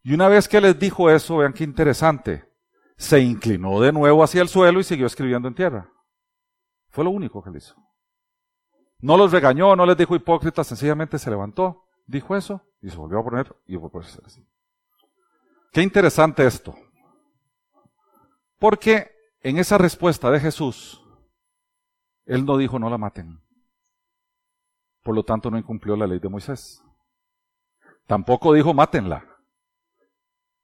Y 0.02 0.14
una 0.14 0.28
vez 0.28 0.48
que 0.48 0.60
les 0.60 0.78
dijo 0.78 1.10
eso, 1.10 1.38
vean 1.38 1.52
qué 1.52 1.64
interesante, 1.64 2.48
se 2.96 3.20
inclinó 3.20 3.80
de 3.80 3.92
nuevo 3.92 4.22
hacia 4.22 4.42
el 4.42 4.48
suelo 4.48 4.80
y 4.80 4.84
siguió 4.84 5.06
escribiendo 5.06 5.48
en 5.48 5.54
tierra. 5.54 5.90
Fue 6.88 7.04
lo 7.04 7.10
único 7.10 7.42
que 7.42 7.50
le 7.50 7.58
hizo. 7.58 7.85
No 8.98 9.16
los 9.16 9.32
regañó, 9.32 9.76
no 9.76 9.84
les 9.86 9.96
dijo 9.96 10.16
hipócritas, 10.16 10.66
sencillamente 10.66 11.18
se 11.18 11.30
levantó, 11.30 11.86
dijo 12.06 12.34
eso 12.36 12.62
y 12.80 12.90
se 12.90 12.96
volvió 12.96 13.18
a 13.18 13.24
poner 13.24 13.54
y 13.66 13.76
volvió 13.76 14.00
a 14.00 14.04
hacer 14.04 14.22
así. 14.24 14.46
Qué 15.72 15.82
interesante 15.82 16.46
esto. 16.46 16.74
Porque 18.58 19.10
en 19.42 19.58
esa 19.58 19.76
respuesta 19.76 20.30
de 20.30 20.40
Jesús, 20.40 21.02
Él 22.24 22.44
no 22.44 22.56
dijo 22.56 22.78
no 22.78 22.88
la 22.88 22.98
maten. 22.98 23.42
Por 25.02 25.14
lo 25.14 25.24
tanto, 25.24 25.50
no 25.50 25.58
incumplió 25.58 25.94
la 25.96 26.06
ley 26.06 26.18
de 26.18 26.28
Moisés. 26.28 26.82
Tampoco 28.06 28.52
dijo 28.54 28.72
mátenla. 28.74 29.24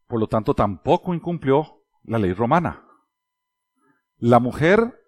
Por 0.07 0.19
lo 0.19 0.27
tanto, 0.27 0.55
tampoco 0.55 1.15
incumplió 1.15 1.85
la 2.05 2.19
ley 2.19 2.33
romana. 2.33 2.85
La 4.17 4.41
mujer 4.41 5.01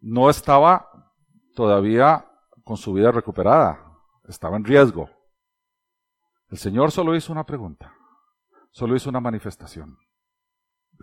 no 0.00 0.30
estaba 0.30 0.88
todavía 1.54 2.30
con 2.66 2.76
su 2.76 2.92
vida 2.92 3.12
recuperada, 3.12 3.96
estaba 4.24 4.56
en 4.56 4.64
riesgo. 4.64 5.08
El 6.48 6.58
Señor 6.58 6.90
solo 6.90 7.14
hizo 7.14 7.30
una 7.30 7.46
pregunta, 7.46 7.94
solo 8.72 8.96
hizo 8.96 9.08
una 9.08 9.20
manifestación. 9.20 9.96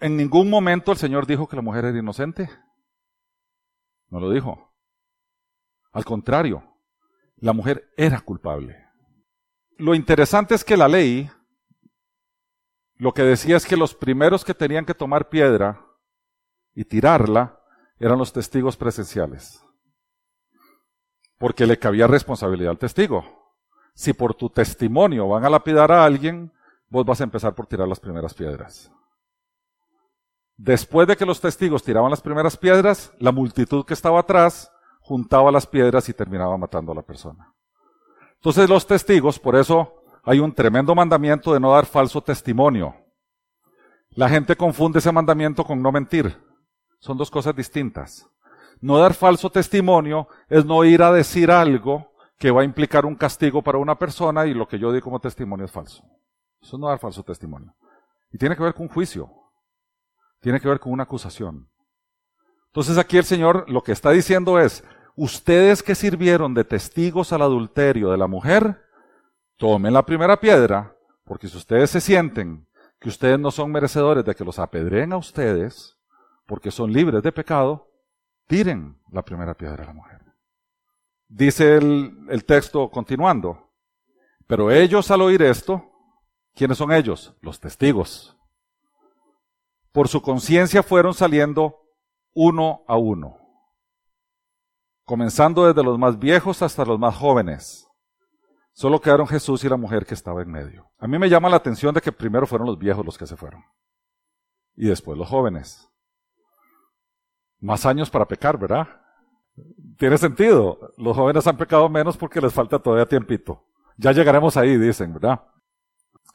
En 0.01 0.17
ningún 0.17 0.49
momento 0.49 0.91
el 0.91 0.97
Señor 0.97 1.25
dijo 1.25 1.47
que 1.47 1.55
la 1.55 1.61
mujer 1.61 1.85
era 1.85 1.97
inocente. 1.97 2.49
No 4.09 4.19
lo 4.19 4.29
dijo. 4.29 4.73
Al 5.93 6.03
contrario, 6.03 6.81
la 7.37 7.53
mujer 7.53 7.93
era 7.95 8.19
culpable. 8.19 8.85
Lo 9.77 9.95
interesante 9.95 10.55
es 10.55 10.65
que 10.65 10.75
la 10.75 10.89
ley 10.89 11.31
lo 12.95 13.13
que 13.13 13.23
decía 13.23 13.55
es 13.55 13.65
que 13.65 13.77
los 13.77 13.95
primeros 13.95 14.43
que 14.43 14.53
tenían 14.53 14.85
que 14.85 14.93
tomar 14.93 15.29
piedra 15.29 15.81
y 16.73 16.83
tirarla 16.83 17.57
eran 17.99 18.19
los 18.19 18.33
testigos 18.33 18.75
presenciales 18.75 19.63
porque 21.43 21.67
le 21.67 21.77
cabía 21.77 22.07
responsabilidad 22.07 22.71
al 22.71 22.77
testigo. 22.77 23.25
Si 23.93 24.13
por 24.13 24.33
tu 24.33 24.49
testimonio 24.49 25.27
van 25.27 25.43
a 25.43 25.49
lapidar 25.49 25.91
a 25.91 26.05
alguien, 26.05 26.53
vos 26.87 27.05
vas 27.05 27.19
a 27.19 27.25
empezar 27.25 27.53
por 27.53 27.67
tirar 27.67 27.85
las 27.85 27.99
primeras 27.99 28.33
piedras. 28.33 28.89
Después 30.55 31.05
de 31.05 31.17
que 31.17 31.25
los 31.25 31.41
testigos 31.41 31.83
tiraban 31.83 32.11
las 32.11 32.21
primeras 32.21 32.55
piedras, 32.55 33.11
la 33.19 33.33
multitud 33.33 33.83
que 33.83 33.93
estaba 33.93 34.21
atrás 34.21 34.71
juntaba 35.01 35.51
las 35.51 35.67
piedras 35.67 36.07
y 36.07 36.13
terminaba 36.13 36.55
matando 36.55 36.93
a 36.93 36.95
la 36.95 37.01
persona. 37.01 37.53
Entonces 38.35 38.69
los 38.69 38.87
testigos, 38.87 39.37
por 39.37 39.57
eso 39.57 40.01
hay 40.23 40.39
un 40.39 40.53
tremendo 40.53 40.95
mandamiento 40.95 41.53
de 41.53 41.59
no 41.59 41.73
dar 41.73 41.85
falso 41.85 42.21
testimonio. 42.21 42.95
La 44.11 44.29
gente 44.29 44.55
confunde 44.55 44.99
ese 44.99 45.11
mandamiento 45.11 45.65
con 45.65 45.81
no 45.81 45.91
mentir. 45.91 46.41
Son 46.99 47.17
dos 47.17 47.29
cosas 47.29 47.53
distintas. 47.53 48.32
No 48.83 48.97
dar 48.97 49.13
falso 49.13 49.49
testimonio 49.49 50.27
es 50.49 50.65
no 50.65 50.83
ir 50.83 51.01
a 51.03 51.13
decir 51.13 51.49
algo 51.49 52.11
que 52.37 52.51
va 52.51 52.63
a 52.63 52.65
implicar 52.65 53.05
un 53.05 53.15
castigo 53.15 53.61
para 53.61 53.77
una 53.77 53.97
persona 53.97 54.45
y 54.45 54.53
lo 54.53 54.67
que 54.67 54.77
yo 54.77 54.91
digo 54.91 55.05
como 55.05 55.21
testimonio 55.21 55.63
es 55.63 55.71
falso. 55.71 56.03
Eso 56.61 56.75
es 56.75 56.79
no 56.81 56.89
dar 56.89 56.99
falso 56.99 57.23
testimonio. 57.23 57.73
Y 58.33 58.37
tiene 58.37 58.57
que 58.57 58.63
ver 58.63 58.73
con 58.73 58.89
juicio. 58.89 59.31
Tiene 60.41 60.59
que 60.59 60.67
ver 60.67 60.81
con 60.81 60.91
una 60.91 61.03
acusación. 61.03 61.69
Entonces 62.65 62.97
aquí 62.97 63.17
el 63.17 63.23
Señor 63.23 63.69
lo 63.69 63.83
que 63.83 63.93
está 63.93 64.11
diciendo 64.11 64.59
es, 64.59 64.83
ustedes 65.15 65.81
que 65.81 65.95
sirvieron 65.95 66.53
de 66.53 66.65
testigos 66.65 67.31
al 67.31 67.43
adulterio 67.43 68.11
de 68.11 68.17
la 68.17 68.27
mujer, 68.27 68.83
tomen 69.55 69.93
la 69.93 70.05
primera 70.05 70.41
piedra, 70.41 70.93
porque 71.23 71.47
si 71.47 71.55
ustedes 71.55 71.89
se 71.89 72.01
sienten 72.01 72.67
que 72.99 73.07
ustedes 73.07 73.39
no 73.39 73.49
son 73.49 73.71
merecedores 73.71 74.25
de 74.25 74.35
que 74.35 74.43
los 74.43 74.59
apedreen 74.59 75.13
a 75.13 75.17
ustedes, 75.17 75.97
porque 76.45 76.69
son 76.69 76.91
libres 76.91 77.23
de 77.23 77.31
pecado, 77.31 77.92
tiren 78.53 79.01
la 79.11 79.23
primera 79.23 79.55
piedra 79.55 79.83
a 79.83 79.87
la 79.87 79.93
mujer. 79.93 80.21
Dice 81.27 81.75
el, 81.75 82.27
el 82.29 82.45
texto 82.45 82.87
continuando, 82.91 83.71
pero 84.45 84.69
ellos 84.69 85.09
al 85.09 85.23
oír 85.23 85.41
esto, 85.41 85.91
¿quiénes 86.53 86.77
son 86.77 86.91
ellos? 86.91 87.35
Los 87.41 87.59
testigos. 87.59 88.37
Por 89.91 90.07
su 90.07 90.21
conciencia 90.21 90.83
fueron 90.83 91.15
saliendo 91.15 91.79
uno 92.35 92.83
a 92.87 92.95
uno, 92.95 93.39
comenzando 95.03 95.65
desde 95.65 95.83
los 95.83 95.97
más 95.97 96.19
viejos 96.19 96.61
hasta 96.61 96.85
los 96.85 96.99
más 96.99 97.15
jóvenes. 97.15 97.87
Solo 98.73 99.01
quedaron 99.01 99.25
Jesús 99.25 99.63
y 99.63 99.69
la 99.69 99.77
mujer 99.77 100.05
que 100.05 100.13
estaba 100.13 100.43
en 100.43 100.51
medio. 100.51 100.91
A 100.99 101.07
mí 101.07 101.17
me 101.17 101.27
llama 101.27 101.49
la 101.49 101.57
atención 101.57 101.91
de 101.95 102.01
que 102.01 102.11
primero 102.11 102.45
fueron 102.45 102.67
los 102.67 102.77
viejos 102.77 103.03
los 103.03 103.17
que 103.17 103.25
se 103.25 103.35
fueron 103.35 103.63
y 104.75 104.85
después 104.85 105.17
los 105.17 105.27
jóvenes 105.27 105.89
más 107.63 107.85
años 107.85 108.09
para 108.09 108.27
pecar, 108.27 108.57
¿verdad? 108.59 108.87
Tiene 109.97 110.17
sentido. 110.17 110.93
Los 110.97 111.15
jóvenes 111.15 111.47
han 111.47 111.55
pecado 111.55 111.87
menos 111.87 112.17
porque 112.17 112.41
les 112.41 112.53
falta 112.53 112.77
todavía 112.77 113.05
tiempito. 113.05 113.63
Ya 113.95 114.11
llegaremos 114.11 114.57
ahí, 114.57 114.77
dicen, 114.77 115.13
¿verdad? 115.13 115.41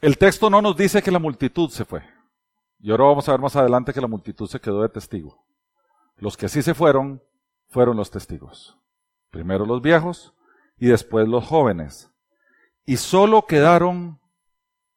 El 0.01 0.17
texto 0.17 0.49
no 0.49 0.59
nos 0.59 0.75
dice 0.75 1.03
que 1.03 1.11
la 1.11 1.19
multitud 1.19 1.69
se 1.69 1.85
fue. 1.85 2.01
Y 2.79 2.89
ahora 2.89 3.03
vamos 3.03 3.29
a 3.29 3.31
ver 3.33 3.41
más 3.41 3.55
adelante 3.55 3.93
que 3.93 4.01
la 4.01 4.07
multitud 4.07 4.47
se 4.47 4.59
quedó 4.59 4.81
de 4.81 4.89
testigo. 4.89 5.45
Los 6.17 6.35
que 6.35 6.49
sí 6.49 6.63
se 6.63 6.73
fueron 6.73 7.21
fueron 7.67 7.95
los 7.95 8.09
testigos. 8.09 8.79
Primero 9.29 9.67
los 9.67 9.83
viejos 9.83 10.33
y 10.79 10.87
después 10.87 11.27
los 11.27 11.45
jóvenes. 11.45 12.09
Y 12.85 12.97
solo 12.97 13.45
quedaron 13.45 14.19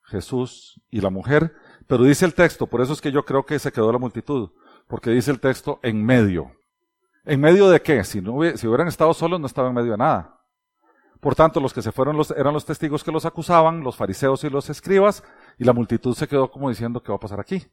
Jesús 0.04 0.80
y 0.90 1.02
la 1.02 1.10
mujer. 1.10 1.54
Pero 1.86 2.04
dice 2.04 2.24
el 2.24 2.32
texto, 2.32 2.68
por 2.68 2.80
eso 2.80 2.94
es 2.94 3.02
que 3.02 3.12
yo 3.12 3.26
creo 3.26 3.44
que 3.44 3.58
se 3.58 3.70
quedó 3.70 3.92
la 3.92 3.98
multitud 3.98 4.50
porque 4.92 5.08
dice 5.08 5.30
el 5.30 5.40
texto 5.40 5.80
en 5.82 6.04
medio. 6.04 6.52
¿En 7.24 7.40
medio 7.40 7.70
de 7.70 7.80
qué? 7.80 8.04
Si, 8.04 8.20
no 8.20 8.34
hubieran 8.34 8.88
estado 8.88 9.14
solos 9.14 9.40
no 9.40 9.46
estaban 9.46 9.70
en 9.70 9.76
medio 9.76 9.92
de 9.92 9.96
nada. 9.96 10.38
Por 11.18 11.34
tanto, 11.34 11.60
los 11.60 11.72
que 11.72 11.80
se 11.80 11.92
fueron 11.92 12.14
los, 12.14 12.30
eran 12.32 12.52
los 12.52 12.66
testigos 12.66 13.02
que 13.02 13.10
los 13.10 13.24
acusaban, 13.24 13.80
los 13.80 13.96
fariseos 13.96 14.44
y 14.44 14.50
los 14.50 14.68
escribas, 14.68 15.24
y 15.56 15.64
la 15.64 15.72
multitud 15.72 16.14
se 16.14 16.28
quedó 16.28 16.50
como 16.50 16.68
diciendo, 16.68 17.02
¿qué 17.02 17.08
va 17.10 17.16
a 17.16 17.20
pasar 17.20 17.40
aquí? 17.40 17.66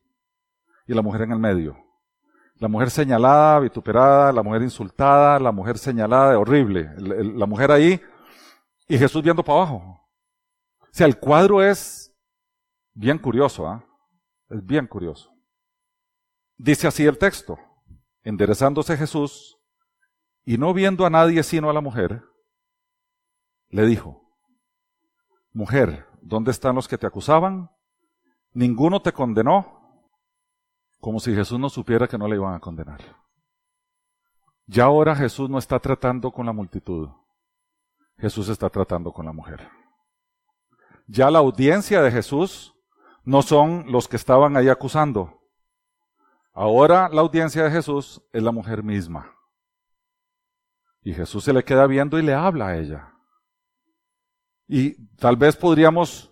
Y 0.88 0.93
la 0.93 1.01
mujer 1.01 1.23
en 1.23 1.34
el 1.34 1.39
medio. 1.39 1.75
La 2.55 2.69
mujer 2.69 2.89
señalada, 2.89 3.60
vituperada, 3.60 4.32
la 4.32 4.41
mujer 4.41 4.62
insultada, 4.62 5.39
la 5.39 5.51
mujer 5.51 5.77
señalada, 5.77 6.39
horrible. 6.39 6.89
la 6.97 7.45
mujer 7.45 7.73
ahí 7.73 7.99
y 8.88 8.97
Jesús 8.97 9.21
viendo 9.21 9.43
para 9.43 9.58
abajo. 9.58 9.75
O 9.75 10.88
sea, 10.89 11.05
el 11.05 11.19
cuadro 11.19 11.62
es 11.62 12.15
bien 12.93 13.17
curioso, 13.17 13.67
¿ah? 13.67 13.84
Es 14.49 14.65
bien 14.65 14.88
curioso. 14.88 15.29
Dice 16.60 16.88
así 16.88 17.08
el 17.08 17.17
texto, 17.17 17.58
enderezándose 18.22 18.95
Jesús 18.95 19.58
y 20.45 20.60
no 20.60 20.76
viendo 20.76 21.08
a 21.08 21.10
nadie 21.10 21.41
sino 21.41 21.72
a 21.72 21.74
la 21.74 21.82
mujer, 21.82 22.24
le 23.69 23.88
dijo, 23.88 24.22
Mujer, 25.52 26.06
¿dónde 26.22 26.52
están 26.52 26.76
los 26.76 26.88
que 26.88 27.00
te 27.00 27.08
acusaban? 27.08 27.72
¿Ninguno 28.54 29.02
te 29.02 29.12
condenó? 29.12 29.80
como 31.00 31.19
si 31.19 31.34
Jesús 31.34 31.60
no 31.60 31.69
supiera 31.69 32.08
que 32.08 32.17
no 32.17 32.28
le 32.28 32.36
iban 32.36 32.54
a 32.54 32.60
condenar. 32.60 33.00
Ya 34.67 34.86
ahora 34.86 35.15
Jesús 35.15 35.50
no 35.50 35.58
está 35.58 35.80
tratando 35.80 36.32
con 36.32 36.45
la 36.45 36.54
multitud, 36.54 37.10
Jesús 38.17 38.50
está 38.50 38.69
tratando 38.69 39.12
con 39.12 39.26
la 39.26 39.32
mujer. 39.32 39.67
Ya 41.08 41.32
la 41.32 41.39
audiencia 41.39 42.02
de 42.02 42.12
Jesús 42.12 42.76
no 43.24 43.41
son 43.41 43.91
los 43.91 44.08
que 44.08 44.17
estaban 44.17 44.58
ahí 44.58 44.69
acusando. 44.69 45.38
Ahora 46.54 47.10
la 47.10 47.22
audiencia 47.22 47.64
de 47.64 47.72
Jesús 47.72 48.22
es 48.34 48.44
la 48.44 48.52
mujer 48.52 48.84
misma. 48.84 49.36
Y 51.02 51.14
Jesús 51.14 51.44
se 51.44 51.54
le 51.54 51.64
queda 51.64 51.88
viendo 51.88 52.20
y 52.20 52.24
le 52.24 52.34
habla 52.34 52.68
a 52.68 52.78
ella. 52.78 53.14
Y 54.68 55.08
tal 55.16 55.38
vez 55.38 55.56
podríamos 55.56 56.32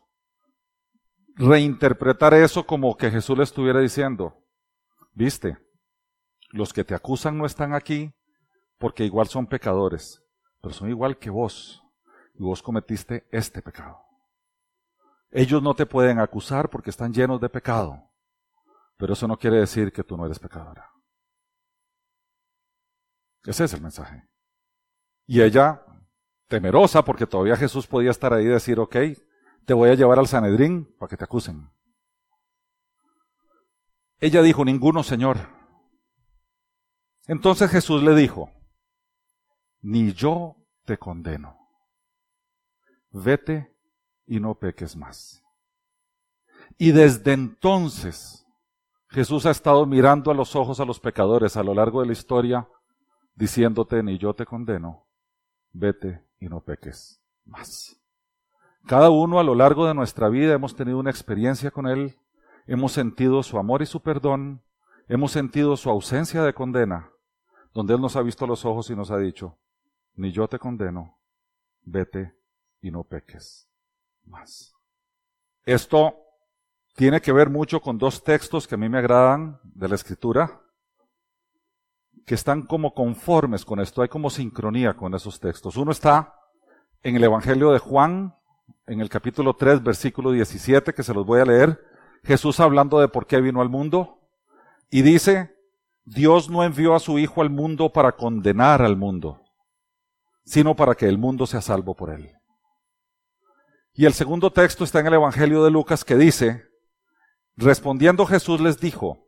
reinterpretar 1.36 2.34
eso 2.34 2.66
como 2.66 2.96
que 2.98 3.12
Jesús 3.12 3.38
le 3.38 3.44
estuviera 3.44 3.80
diciendo, 3.80 4.44
viste, 5.14 5.58
los 6.52 6.74
que 6.74 6.84
te 6.84 6.96
acusan 6.96 7.38
no 7.38 7.46
están 7.46 7.74
aquí 7.74 8.14
porque 8.78 9.06
igual 9.06 9.28
son 9.28 9.48
pecadores, 9.48 10.24
pero 10.62 10.74
son 10.74 10.90
igual 10.90 11.18
que 11.18 11.30
vos, 11.30 11.84
y 12.36 12.44
vos 12.44 12.62
cometiste 12.62 13.28
este 13.32 13.62
pecado. 13.62 14.00
Ellos 15.32 15.62
no 15.62 15.74
te 15.74 15.86
pueden 15.86 16.20
acusar 16.20 16.70
porque 16.70 16.90
están 16.90 17.14
llenos 17.14 17.42
de 17.42 17.50
pecado, 17.50 18.07
pero 18.98 19.14
eso 19.14 19.28
no 19.28 19.38
quiere 19.38 19.58
decir 19.58 19.92
que 19.94 20.04
tú 20.04 20.18
no 20.18 20.26
eres 20.26 20.40
pecadora. 20.40 20.92
Ese 23.44 23.64
es 23.64 23.74
el 23.74 23.82
mensaje. 23.82 24.28
Y 25.26 25.42
ella 25.42 25.86
temerosa 26.48 27.04
porque 27.04 27.28
todavía 27.28 27.56
Jesús 27.56 27.88
podía 27.88 28.12
estar 28.12 28.34
ahí 28.34 28.46
y 28.46 28.50
decir, 28.50 28.80
ok, 28.80 28.96
te 29.66 29.74
voy 29.74 29.90
a 29.90 29.96
llevar 29.96 30.20
al 30.20 30.28
Sanedrín 30.28 30.96
para 30.98 31.10
que 31.10 31.18
te 31.18 31.24
acusen. 31.24 31.70
Ella 34.20 34.42
dijo, 34.42 34.66
ninguno, 34.66 35.04
Señor. 35.04 35.38
Entonces 37.28 37.70
Jesús 37.70 38.02
le 38.02 38.16
dijo, 38.16 38.52
ni 39.82 40.14
yo 40.14 40.56
te 40.86 40.98
condeno. 40.98 41.58
Vete 43.12 43.76
y 44.26 44.40
no 44.40 44.58
peques 44.58 44.96
más. 44.96 45.44
Y 46.78 46.92
desde 46.92 47.34
entonces 47.34 48.47
Jesús 49.10 49.46
ha 49.46 49.52
estado 49.52 49.86
mirando 49.86 50.32
a 50.32 50.34
los 50.34 50.56
ojos 50.56 50.80
a 50.80 50.86
los 50.86 51.00
pecadores 51.00 51.56
a 51.56 51.64
lo 51.64 51.74
largo 51.74 52.02
de 52.02 52.08
la 52.08 52.14
historia, 52.14 52.68
diciéndote, 53.36 54.04
ni 54.04 54.18
yo 54.18 54.34
te 54.34 54.46
condeno, 54.46 55.06
vete 55.72 56.24
y 56.40 56.48
no 56.48 56.62
peques 56.62 57.22
más. 57.46 58.00
Cada 58.86 59.10
uno 59.10 59.40
a 59.40 59.44
lo 59.44 59.56
largo 59.56 59.86
de 59.86 59.94
nuestra 59.94 60.30
vida 60.30 60.54
hemos 60.54 60.76
tenido 60.76 60.98
una 60.98 61.10
experiencia 61.10 61.72
con 61.72 61.88
Él, 61.88 62.18
hemos 62.68 62.92
sentido 62.92 63.44
su 63.44 63.58
amor 63.58 63.82
y 63.82 63.86
su 63.86 64.02
perdón, 64.02 64.62
hemos 65.08 65.32
sentido 65.32 65.78
su 65.78 65.90
ausencia 65.90 66.44
de 66.44 66.54
condena, 66.54 67.12
donde 67.74 67.94
Él 67.94 68.02
nos 68.02 68.16
ha 68.16 68.22
visto 68.22 68.48
los 68.48 68.66
ojos 68.66 68.90
y 68.90 68.96
nos 68.96 69.12
ha 69.12 69.18
dicho, 69.18 69.58
ni 70.16 70.32
yo 70.32 70.48
te 70.48 70.60
condeno, 70.60 71.18
vete 71.84 72.36
y 72.82 72.92
no 72.92 73.04
peques 73.04 73.70
más. 74.26 74.74
Esto 75.66 76.27
tiene 76.98 77.22
que 77.22 77.32
ver 77.32 77.52
mucho 77.52 77.80
con 77.80 78.00
dos 78.00 78.24
textos 78.24 78.68
que 78.68 78.74
a 78.74 78.78
mí 78.80 78.90
me 78.90 78.98
agradan 78.98 79.60
de 79.64 79.88
la 79.88 79.94
Escritura 79.94 80.64
que 82.26 82.34
están 82.34 82.64
como 82.64 82.96
conformes 82.96 83.64
con 83.64 83.80
esto, 83.80 84.02
hay 84.02 84.10
como 84.10 84.32
sincronía 84.32 84.96
con 84.96 85.14
esos 85.14 85.40
textos. 85.40 85.78
Uno 85.78 85.92
está 85.92 86.34
en 87.04 87.16
el 87.16 87.24
Evangelio 87.24 87.72
de 87.72 87.78
Juan, 87.78 88.36
en 88.88 89.00
el 89.00 89.10
capítulo 89.10 89.56
3, 89.56 89.84
versículo 89.84 90.32
17, 90.32 90.92
que 90.94 91.04
se 91.04 91.14
los 91.14 91.24
voy 91.24 91.40
a 91.40 91.46
leer, 91.46 91.80
Jesús 92.24 92.60
hablando 92.60 93.00
de 93.00 93.08
por 93.08 93.28
qué 93.28 93.40
vino 93.42 93.62
al 93.62 93.70
mundo, 93.70 94.20
y 94.90 95.04
dice, 95.04 95.56
Dios 96.04 96.50
no 96.50 96.64
envió 96.64 96.96
a 96.96 97.00
su 97.00 97.20
Hijo 97.20 97.44
al 97.44 97.52
mundo 97.52 97.94
para 97.94 98.14
condenar 98.14 98.82
al 98.82 98.98
mundo, 98.98 99.44
sino 100.46 100.76
para 100.76 100.96
que 100.96 101.06
el 101.06 101.20
mundo 101.20 101.46
sea 101.46 101.62
salvo 101.62 101.94
por 101.96 102.10
él. 102.10 102.32
Y 103.94 104.06
el 104.06 104.14
segundo 104.14 104.52
texto 104.52 104.84
está 104.84 105.00
en 105.00 105.08
el 105.08 105.14
Evangelio 105.14 105.64
de 105.64 105.70
Lucas 105.70 106.04
que 106.04 106.16
dice, 106.16 106.68
respondiendo 107.58 108.26
Jesús 108.26 108.62
les 108.62 108.80
dijo, 108.80 109.28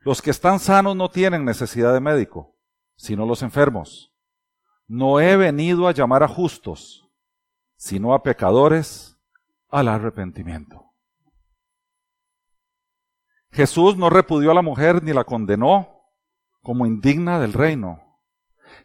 los 0.00 0.22
que 0.22 0.30
están 0.30 0.60
sanos 0.60 0.96
no 0.96 1.10
tienen 1.10 1.44
necesidad 1.44 1.92
de 1.92 2.00
médico, 2.00 2.56
sino 2.96 3.26
los 3.26 3.42
enfermos. 3.42 4.12
No 4.86 5.20
he 5.20 5.36
venido 5.36 5.88
a 5.88 5.92
llamar 5.92 6.22
a 6.22 6.28
justos, 6.28 7.10
sino 7.76 8.14
a 8.14 8.22
pecadores 8.22 9.18
al 9.68 9.88
arrepentimiento. 9.88 10.92
Jesús 13.50 13.96
no 13.96 14.10
repudió 14.10 14.50
a 14.50 14.54
la 14.54 14.62
mujer 14.62 15.02
ni 15.02 15.12
la 15.12 15.24
condenó 15.24 16.02
como 16.60 16.86
indigna 16.86 17.38
del 17.38 17.52
reino. 17.52 18.00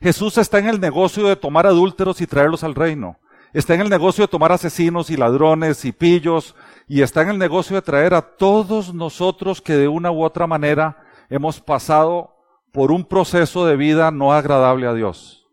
Jesús 0.01 0.37
está 0.37 0.59
en 0.59 0.67
el 0.67 0.79
negocio 0.79 1.27
de 1.27 1.35
tomar 1.35 1.65
adúlteros 1.65 2.21
y 2.21 2.27
traerlos 2.27 2.63
al 2.63 2.75
reino. 2.75 3.19
Está 3.53 3.73
en 3.73 3.81
el 3.81 3.89
negocio 3.89 4.23
de 4.23 4.27
tomar 4.27 4.51
asesinos 4.51 5.09
y 5.09 5.17
ladrones 5.17 5.83
y 5.85 5.91
pillos. 5.91 6.55
Y 6.87 7.01
está 7.01 7.21
en 7.21 7.29
el 7.29 7.37
negocio 7.37 7.75
de 7.75 7.81
traer 7.81 8.13
a 8.13 8.21
todos 8.21 8.93
nosotros 8.93 9.61
que 9.61 9.73
de 9.73 9.87
una 9.87 10.11
u 10.11 10.23
otra 10.23 10.47
manera 10.47 11.03
hemos 11.29 11.59
pasado 11.59 12.35
por 12.71 12.91
un 12.91 13.05
proceso 13.05 13.65
de 13.65 13.75
vida 13.75 14.11
no 14.11 14.33
agradable 14.33 14.87
a 14.87 14.93
Dios. 14.93 15.47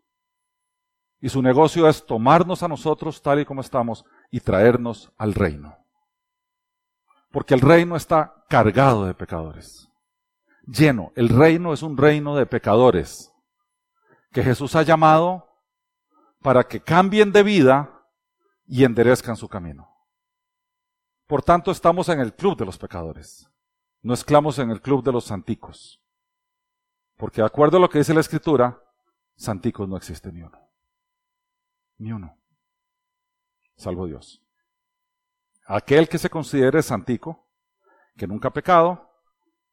Y 1.19 1.29
su 1.29 1.41
negocio 1.41 1.89
es 1.89 2.05
tomarnos 2.05 2.61
a 2.61 2.67
nosotros 2.67 3.21
tal 3.21 3.39
y 3.39 3.45
como 3.45 3.61
estamos 3.61 4.05
y 4.29 4.39
traernos 4.39 5.11
al 5.17 5.33
reino. 5.33 5.77
Porque 7.31 7.55
el 7.55 7.61
reino 7.61 7.95
está 7.95 8.45
cargado 8.49 9.05
de 9.05 9.15
pecadores. 9.15 9.89
Lleno. 10.67 11.11
El 11.15 11.29
reino 11.29 11.73
es 11.73 11.81
un 11.81 11.97
reino 11.97 12.35
de 12.35 12.45
pecadores 12.45 13.31
que 14.31 14.43
Jesús 14.43 14.75
ha 14.75 14.83
llamado 14.83 15.46
para 16.41 16.63
que 16.63 16.81
cambien 16.81 17.31
de 17.31 17.43
vida 17.43 18.05
y 18.65 18.83
enderezcan 18.83 19.35
su 19.35 19.47
camino. 19.47 19.89
Por 21.25 21.43
tanto, 21.43 21.71
estamos 21.71 22.07
en 22.09 22.19
el 22.19 22.33
club 22.33 22.57
de 22.57 22.65
los 22.65 22.77
pecadores. 22.77 23.49
No 24.01 24.13
esclamos 24.13 24.59
en 24.59 24.71
el 24.71 24.81
club 24.81 25.03
de 25.03 25.11
los 25.11 25.25
santicos. 25.25 26.01
Porque 27.17 27.41
de 27.41 27.47
acuerdo 27.47 27.77
a 27.77 27.79
lo 27.79 27.89
que 27.89 27.97
dice 27.97 28.13
la 28.13 28.21
escritura, 28.21 28.81
santicos 29.35 29.89
no 29.89 29.97
existe 29.97 30.31
ni 30.31 30.41
uno. 30.41 30.59
Ni 31.97 32.11
uno. 32.11 32.37
Salvo 33.75 34.05
Dios. 34.05 34.41
Aquel 35.65 36.07
que 36.07 36.17
se 36.17 36.29
considere 36.29 36.81
santico, 36.81 37.49
que 38.15 38.27
nunca 38.27 38.47
ha 38.47 38.53
pecado, 38.53 39.11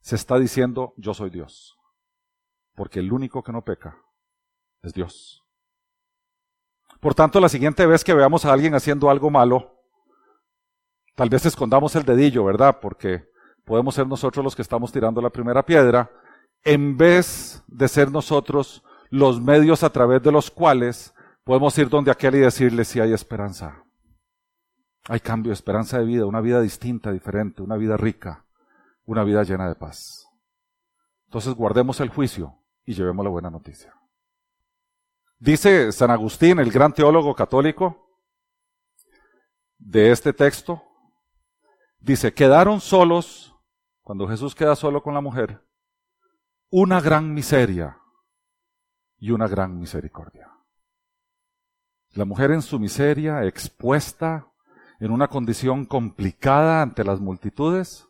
se 0.01 0.17
está 0.17 0.39
diciendo 0.39 0.95
yo 0.97 1.15
soy 1.15 1.31
Dios. 1.31 1.79
Porque 2.75 2.99
el 2.99 3.13
único 3.13 3.43
que 3.43 3.53
no 3.53 3.63
peca 3.63 3.97
es 4.83 4.93
Dios. 4.93 5.44
Por 7.05 7.15
tanto, 7.15 7.39
la 7.39 7.51
siguiente 7.51 7.85
vez 7.85 8.03
que 8.03 8.15
veamos 8.15 8.47
a 8.47 8.53
alguien 8.55 8.75
haciendo 8.75 9.11
algo 9.11 9.29
malo, 9.29 9.75
tal 11.15 11.29
vez 11.29 11.45
escondamos 11.45 11.95
el 11.97 12.05
dedillo, 12.07 12.47
¿verdad? 12.47 12.79
Porque 12.81 13.29
podemos 13.67 13.95
ser 13.95 14.07
nosotros 14.07 14.43
los 14.43 14.57
que 14.57 14.63
estamos 14.63 14.91
tirando 14.91 15.21
la 15.21 15.29
primera 15.29 15.63
piedra, 15.67 16.11
en 16.63 16.97
vez 16.97 17.63
de 17.67 17.89
ser 17.89 18.11
nosotros 18.11 18.83
los 19.11 19.39
medios 19.39 19.83
a 19.83 19.91
través 19.91 20.23
de 20.23 20.33
los 20.33 20.51
cuales 20.51 21.15
podemos 21.45 21.77
ir 21.77 21.91
donde 21.91 22.11
aquel 22.11 22.37
y 22.37 22.39
decirle 22.39 22.87
si 22.87 23.01
hay 23.01 23.13
esperanza. 23.13 23.85
Hay 25.07 25.21
cambio, 25.21 25.53
esperanza 25.53 25.99
de 25.99 26.07
vida, 26.07 26.25
una 26.25 26.41
vida 26.41 26.63
distinta, 26.63 27.13
diferente, 27.13 27.61
una 27.61 27.77
vida 27.77 27.99
rica, 27.99 28.47
una 29.05 29.25
vida 29.25 29.43
llena 29.43 29.69
de 29.69 29.75
paz. 29.75 30.27
Entonces 31.27 31.53
guardemos 31.53 32.01
el 32.01 32.09
juicio 32.09 32.57
y 32.87 32.95
llevemos 32.95 33.23
la 33.27 33.31
buena 33.31 33.51
noticia. 33.51 33.93
Dice 35.45 35.93
San 35.93 36.11
Agustín, 36.11 36.59
el 36.59 36.71
gran 36.71 36.95
teólogo 36.95 37.35
católico, 37.35 38.19
de 39.77 40.11
este 40.11 40.33
texto, 40.33 40.83
dice, 41.99 42.33
quedaron 42.33 42.81
solos 42.81 43.55
cuando 44.01 44.27
Jesús 44.27 44.55
queda 44.55 44.75
solo 44.75 45.03
con 45.03 45.13
la 45.13 45.21
mujer, 45.21 45.61
una 46.71 46.99
gran 46.99 47.35
miseria 47.35 47.99
y 49.19 49.33
una 49.33 49.47
gran 49.47 49.79
misericordia. 49.79 50.51
La 52.13 52.25
mujer 52.25 52.51
en 52.51 52.63
su 52.63 52.79
miseria, 52.79 53.45
expuesta 53.45 54.51
en 54.99 55.11
una 55.11 55.29
condición 55.29 55.85
complicada 55.85 56.81
ante 56.81 57.05
las 57.05 57.21
multitudes, 57.21 58.09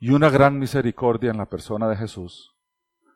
y 0.00 0.10
una 0.10 0.28
gran 0.28 0.58
misericordia 0.58 1.30
en 1.30 1.36
la 1.36 1.46
persona 1.46 1.88
de 1.88 1.94
Jesús, 1.94 2.56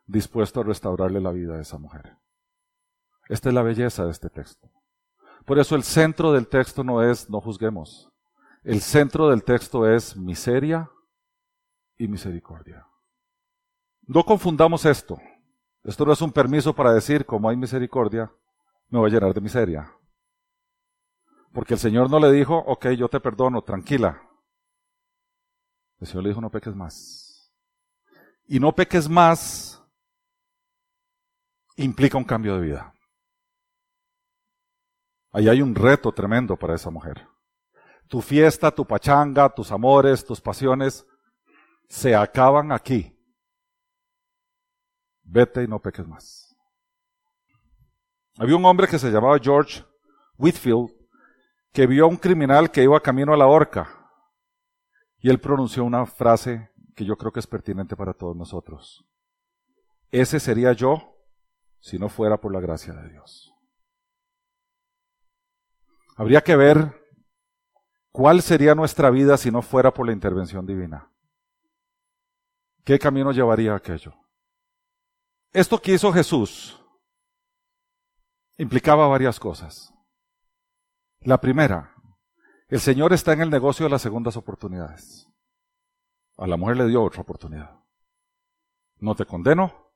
dispuesto 0.07 0.61
a 0.61 0.63
restaurarle 0.63 1.21
la 1.21 1.33
vida 1.33 1.57
a 1.57 1.61
esa 1.61 1.77
mujer. 1.77 2.19
Esta 3.29 3.49
es 3.49 3.55
la 3.55 3.63
belleza 3.63 4.05
de 4.05 4.11
este 4.11 4.31
texto. 4.31 4.71
Por 5.45 5.59
eso 5.59 5.77
el 5.77 5.83
centro 5.83 6.33
del 6.33 6.49
texto 6.49 6.83
no 6.85 7.03
es 7.03 7.31
no 7.31 7.41
juzguemos. 7.41 8.11
El 8.63 8.81
centro 8.81 9.29
del 9.29 9.45
texto 9.45 9.89
es 9.89 10.17
miseria 10.17 10.91
y 11.97 12.09
misericordia. 12.09 12.87
No 14.03 14.25
confundamos 14.25 14.85
esto. 14.85 15.21
Esto 15.85 16.05
no 16.05 16.13
es 16.13 16.21
un 16.21 16.33
permiso 16.33 16.75
para 16.75 16.93
decir, 16.93 17.25
como 17.25 17.49
hay 17.49 17.57
misericordia, 17.57 18.33
me 18.89 18.99
voy 18.99 19.11
a 19.11 19.15
llenar 19.15 19.33
de 19.33 19.41
miseria. 19.41 19.93
Porque 21.53 21.75
el 21.75 21.81
Señor 21.81 22.11
no 22.11 22.19
le 22.19 22.33
dijo, 22.33 22.57
ok, 22.57 22.89
yo 22.91 23.09
te 23.09 23.21
perdono, 23.21 23.63
tranquila. 23.63 24.21
El 26.01 26.07
Señor 26.09 26.25
le 26.25 26.31
dijo, 26.31 26.41
no 26.41 26.51
peques 26.51 26.75
más. 26.75 27.53
y 28.49 28.61
no 28.61 28.73
peques 28.75 29.09
más 29.09 29.83
implica 31.77 32.19
un 32.19 32.25
cambio 32.25 32.55
de 32.57 32.61
vida. 32.61 32.96
Ahí 35.37 35.51
hay 35.51 35.61
un 35.61 35.75
reto 35.75 36.13
tremendo 36.13 36.57
para 36.57 36.75
esa 36.75 36.89
mujer. 36.89 37.29
Tu 38.09 38.23
fiesta, 38.23 38.71
tu 38.71 38.87
pachanga, 38.87 39.51
tus 39.51 39.71
amores, 39.71 40.25
tus 40.25 40.41
pasiones 40.41 41.07
se 41.91 42.17
acaban 42.17 42.73
aquí. 42.73 43.15
Vete 45.23 45.65
y 45.65 45.69
no 45.69 45.79
peques 45.79 46.09
más. 46.09 46.57
Había 48.39 48.57
un 48.57 48.65
hombre 48.65 48.89
que 48.89 48.99
se 48.99 49.11
llamaba 49.11 49.39
George 49.39 49.85
Whitfield 50.39 50.89
que 51.71 51.87
vio 51.87 52.07
a 52.07 52.09
un 52.09 52.17
criminal 52.17 52.71
que 52.71 52.85
iba 52.85 52.99
camino 53.03 53.35
a 53.35 53.37
la 53.37 53.47
horca 53.47 54.09
y 55.19 55.29
él 55.29 55.39
pronunció 55.39 55.85
una 55.85 56.07
frase 56.07 56.71
que 56.95 57.05
yo 57.05 57.15
creo 57.19 57.31
que 57.31 57.41
es 57.41 57.47
pertinente 57.47 57.95
para 57.95 58.15
todos 58.15 58.35
nosotros. 58.35 59.05
Ese 60.11 60.41
sería 60.41 60.73
yo 60.73 61.15
si 61.79 61.99
no 61.99 62.09
fuera 62.09 62.41
por 62.41 62.55
la 62.55 62.61
gracia 62.61 62.95
de 62.95 63.11
Dios. 63.11 63.53
Habría 66.17 66.41
que 66.41 66.57
ver 66.57 67.07
cuál 68.11 68.41
sería 68.41 68.75
nuestra 68.75 69.11
vida 69.11 69.37
si 69.37 69.51
no 69.51 69.61
fuera 69.61 69.93
por 69.93 70.07
la 70.07 70.13
intervención 70.13 70.67
divina. 70.67 71.13
¿Qué 72.85 72.99
camino 72.99 73.33
llevaría 73.33 73.75
aquello? 73.75 74.15
Esto 75.53 75.81
que 75.81 75.93
hizo 75.93 76.13
Jesús 76.13 76.83
implicaba 78.57 79.07
varias 79.09 79.39
cosas. 79.39 79.93
La 81.21 81.39
primera, 81.39 81.95
el 82.69 82.81
Señor 82.81 83.13
está 83.13 83.35
en 83.35 83.43
el 83.43 83.51
negocio 83.51 83.85
de 83.85 83.91
las 83.91 84.01
segundas 84.01 84.39
oportunidades. 84.39 85.29
A 86.39 86.47
la 86.47 86.57
mujer 86.57 86.79
le 86.79 86.87
dio 86.87 87.03
otra 87.03 87.21
oportunidad. 87.21 87.79
No 88.99 89.15
te 89.15 89.27
condeno, 89.27 89.93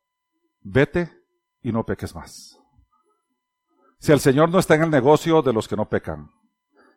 vete 0.60 1.10
y 1.62 1.72
no 1.72 1.86
peques 1.86 2.14
más. 2.14 2.59
Si 4.00 4.10
el 4.10 4.18
Señor 4.20 4.50
no 4.50 4.58
está 4.58 4.74
en 4.74 4.82
el 4.82 4.90
negocio 4.90 5.42
de 5.42 5.52
los 5.52 5.68
que 5.68 5.76
no 5.76 5.88
pecan, 5.88 6.30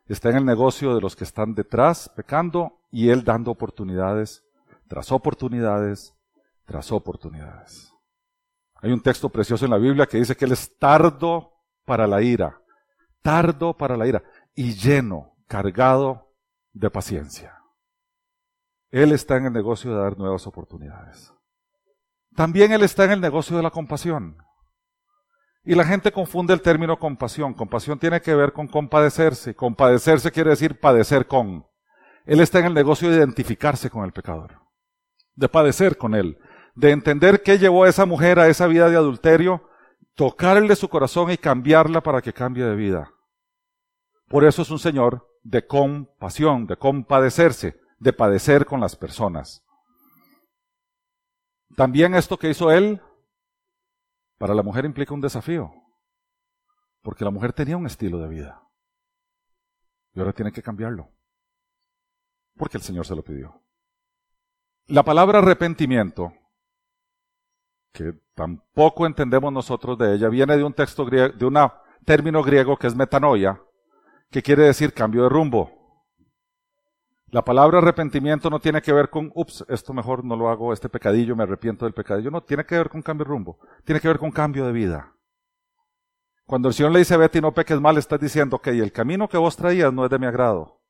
está 0.06 0.30
en 0.30 0.36
el 0.36 0.44
negocio 0.44 0.94
de 0.94 1.00
los 1.00 1.14
que 1.14 1.24
están 1.24 1.54
detrás 1.54 2.10
pecando 2.16 2.80
y 2.90 3.10
Él 3.10 3.22
dando 3.22 3.52
oportunidades 3.52 4.42
tras 4.88 5.12
oportunidades 5.12 6.14
tras 6.64 6.90
oportunidades. 6.92 7.92
Hay 8.76 8.92
un 8.92 9.00
texto 9.00 9.28
precioso 9.28 9.64
en 9.64 9.70
la 9.70 9.78
Biblia 9.78 10.06
que 10.06 10.18
dice 10.18 10.36
que 10.36 10.44
Él 10.44 10.52
es 10.52 10.78
tardo 10.78 11.52
para 11.84 12.06
la 12.06 12.22
ira, 12.22 12.60
tardo 13.22 13.76
para 13.76 13.96
la 13.96 14.06
ira 14.06 14.22
y 14.54 14.74
lleno, 14.74 15.36
cargado 15.46 16.32
de 16.72 16.90
paciencia. 16.90 17.62
Él 18.90 19.12
está 19.12 19.36
en 19.36 19.46
el 19.46 19.52
negocio 19.52 19.90
de 19.90 20.02
dar 20.02 20.18
nuevas 20.18 20.46
oportunidades. 20.46 21.32
También 22.34 22.72
Él 22.72 22.82
está 22.82 23.04
en 23.04 23.12
el 23.12 23.20
negocio 23.20 23.56
de 23.56 23.62
la 23.62 23.70
compasión. 23.70 24.36
Y 25.64 25.74
la 25.74 25.84
gente 25.84 26.12
confunde 26.12 26.52
el 26.52 26.60
término 26.60 26.98
compasión. 26.98 27.54
Compasión 27.54 27.98
tiene 27.98 28.20
que 28.20 28.34
ver 28.34 28.52
con 28.52 28.68
compadecerse. 28.68 29.54
Compadecerse 29.54 30.30
quiere 30.30 30.50
decir 30.50 30.78
padecer 30.78 31.26
con. 31.26 31.66
Él 32.26 32.40
está 32.40 32.58
en 32.58 32.66
el 32.66 32.74
negocio 32.74 33.10
de 33.10 33.16
identificarse 33.16 33.88
con 33.90 34.04
el 34.04 34.12
pecador, 34.12 34.60
de 35.34 35.48
padecer 35.48 35.96
con 35.96 36.14
él, 36.14 36.38
de 36.74 36.90
entender 36.90 37.42
qué 37.42 37.58
llevó 37.58 37.84
a 37.84 37.88
esa 37.88 38.06
mujer 38.06 38.38
a 38.38 38.48
esa 38.48 38.66
vida 38.66 38.88
de 38.88 38.96
adulterio, 38.96 39.68
tocarle 40.14 40.74
su 40.76 40.88
corazón 40.88 41.30
y 41.30 41.36
cambiarla 41.36 42.02
para 42.02 42.22
que 42.22 42.32
cambie 42.32 42.64
de 42.64 42.76
vida. 42.76 43.10
Por 44.28 44.44
eso 44.44 44.62
es 44.62 44.70
un 44.70 44.78
Señor 44.78 45.28
de 45.42 45.66
compasión, 45.66 46.66
de 46.66 46.76
compadecerse, 46.76 47.78
de 47.98 48.12
padecer 48.12 48.64
con 48.64 48.80
las 48.80 48.96
personas. 48.96 49.62
También 51.76 52.14
esto 52.14 52.38
que 52.38 52.48
hizo 52.48 52.70
Él 52.70 53.02
para 54.38 54.54
la 54.54 54.62
mujer 54.62 54.84
implica 54.84 55.14
un 55.14 55.20
desafío, 55.20 55.72
porque 57.02 57.24
la 57.24 57.30
mujer 57.30 57.52
tenía 57.52 57.76
un 57.76 57.86
estilo 57.86 58.18
de 58.18 58.28
vida 58.28 58.62
y 60.14 60.20
ahora 60.20 60.32
tiene 60.32 60.52
que 60.52 60.62
cambiarlo, 60.62 61.10
porque 62.56 62.78
el 62.78 62.82
Señor 62.82 63.06
se 63.06 63.16
lo 63.16 63.22
pidió. 63.22 63.62
La 64.86 65.02
palabra 65.02 65.38
arrepentimiento, 65.38 66.32
que 67.92 68.12
tampoco 68.34 69.06
entendemos 69.06 69.52
nosotros 69.52 69.96
de 69.98 70.14
ella, 70.14 70.28
viene 70.28 70.56
de 70.56 70.64
un 70.64 70.74
texto 70.74 71.04
griego, 71.06 71.34
de 71.34 71.46
un 71.46 71.56
término 72.04 72.42
griego 72.42 72.76
que 72.76 72.86
es 72.86 72.94
metanoia, 72.94 73.62
que 74.30 74.42
quiere 74.42 74.64
decir 74.64 74.92
cambio 74.92 75.22
de 75.22 75.28
rumbo. 75.28 75.73
La 77.34 77.42
palabra 77.44 77.78
arrepentimiento 77.78 78.48
no 78.48 78.60
tiene 78.60 78.80
que 78.80 78.92
ver 78.92 79.10
con, 79.10 79.32
ups, 79.34 79.64
esto 79.68 79.92
mejor 79.92 80.24
no 80.24 80.36
lo 80.36 80.48
hago, 80.48 80.72
este 80.72 80.88
pecadillo, 80.88 81.34
me 81.34 81.42
arrepiento 81.42 81.84
del 81.84 81.92
pecadillo. 81.92 82.30
No, 82.30 82.44
tiene 82.44 82.64
que 82.64 82.76
ver 82.76 82.88
con 82.88 83.02
cambio 83.02 83.24
de 83.24 83.28
rumbo. 83.28 83.58
Tiene 83.84 84.00
que 84.00 84.06
ver 84.06 84.20
con 84.20 84.30
cambio 84.30 84.64
de 84.64 84.72
vida. 84.72 85.12
Cuando 86.46 86.68
el 86.68 86.74
Señor 86.74 86.92
le 86.92 87.00
dice, 87.00 87.16
vete 87.16 87.38
y 87.38 87.40
no 87.40 87.52
peques 87.52 87.80
mal, 87.80 87.98
estás 87.98 88.20
diciendo, 88.20 88.54
ok, 88.54 88.68
el 88.68 88.92
camino 88.92 89.28
que 89.28 89.36
vos 89.36 89.56
traías 89.56 89.92
no 89.92 90.04
es 90.04 90.12
de 90.12 90.18
mi 90.20 90.26
agrado. 90.26 90.80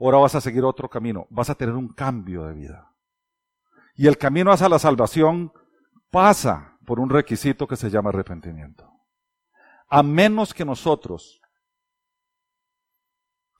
Ahora 0.00 0.18
vas 0.18 0.34
a 0.34 0.40
seguir 0.40 0.64
otro 0.64 0.90
camino. 0.90 1.28
Vas 1.30 1.48
a 1.48 1.54
tener 1.54 1.76
un 1.76 1.86
cambio 1.86 2.42
de 2.42 2.54
vida. 2.54 2.90
Y 3.94 4.08
el 4.08 4.18
camino 4.18 4.50
hacia 4.50 4.68
la 4.68 4.80
salvación 4.80 5.52
pasa 6.10 6.76
por 6.84 6.98
un 6.98 7.08
requisito 7.08 7.68
que 7.68 7.76
se 7.76 7.88
llama 7.88 8.08
arrepentimiento. 8.08 8.90
A 9.88 10.02
menos 10.02 10.54
que 10.54 10.64
nosotros 10.64 11.40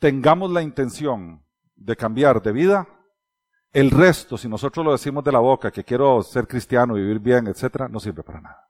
tengamos 0.01 0.51
la 0.51 0.63
intención 0.63 1.44
de 1.77 1.97
cambiar 1.97 2.43
de 2.43 2.53
vida, 2.53 2.89
el 3.75 3.91
resto, 3.91 4.39
si 4.39 4.49
nosotros 4.49 4.87
lo 4.87 4.93
decimos 4.93 5.25
de 5.25 5.33
la 5.33 5.41
boca, 5.41 5.73
que 5.73 5.83
quiero 5.83 6.23
ser 6.23 6.47
cristiano, 6.47 6.95
vivir 6.95 7.19
bien, 7.19 7.49
etcétera, 7.49 7.89
no 7.89 7.99
sirve 7.99 8.23
para 8.23 8.41
nada. 8.41 8.69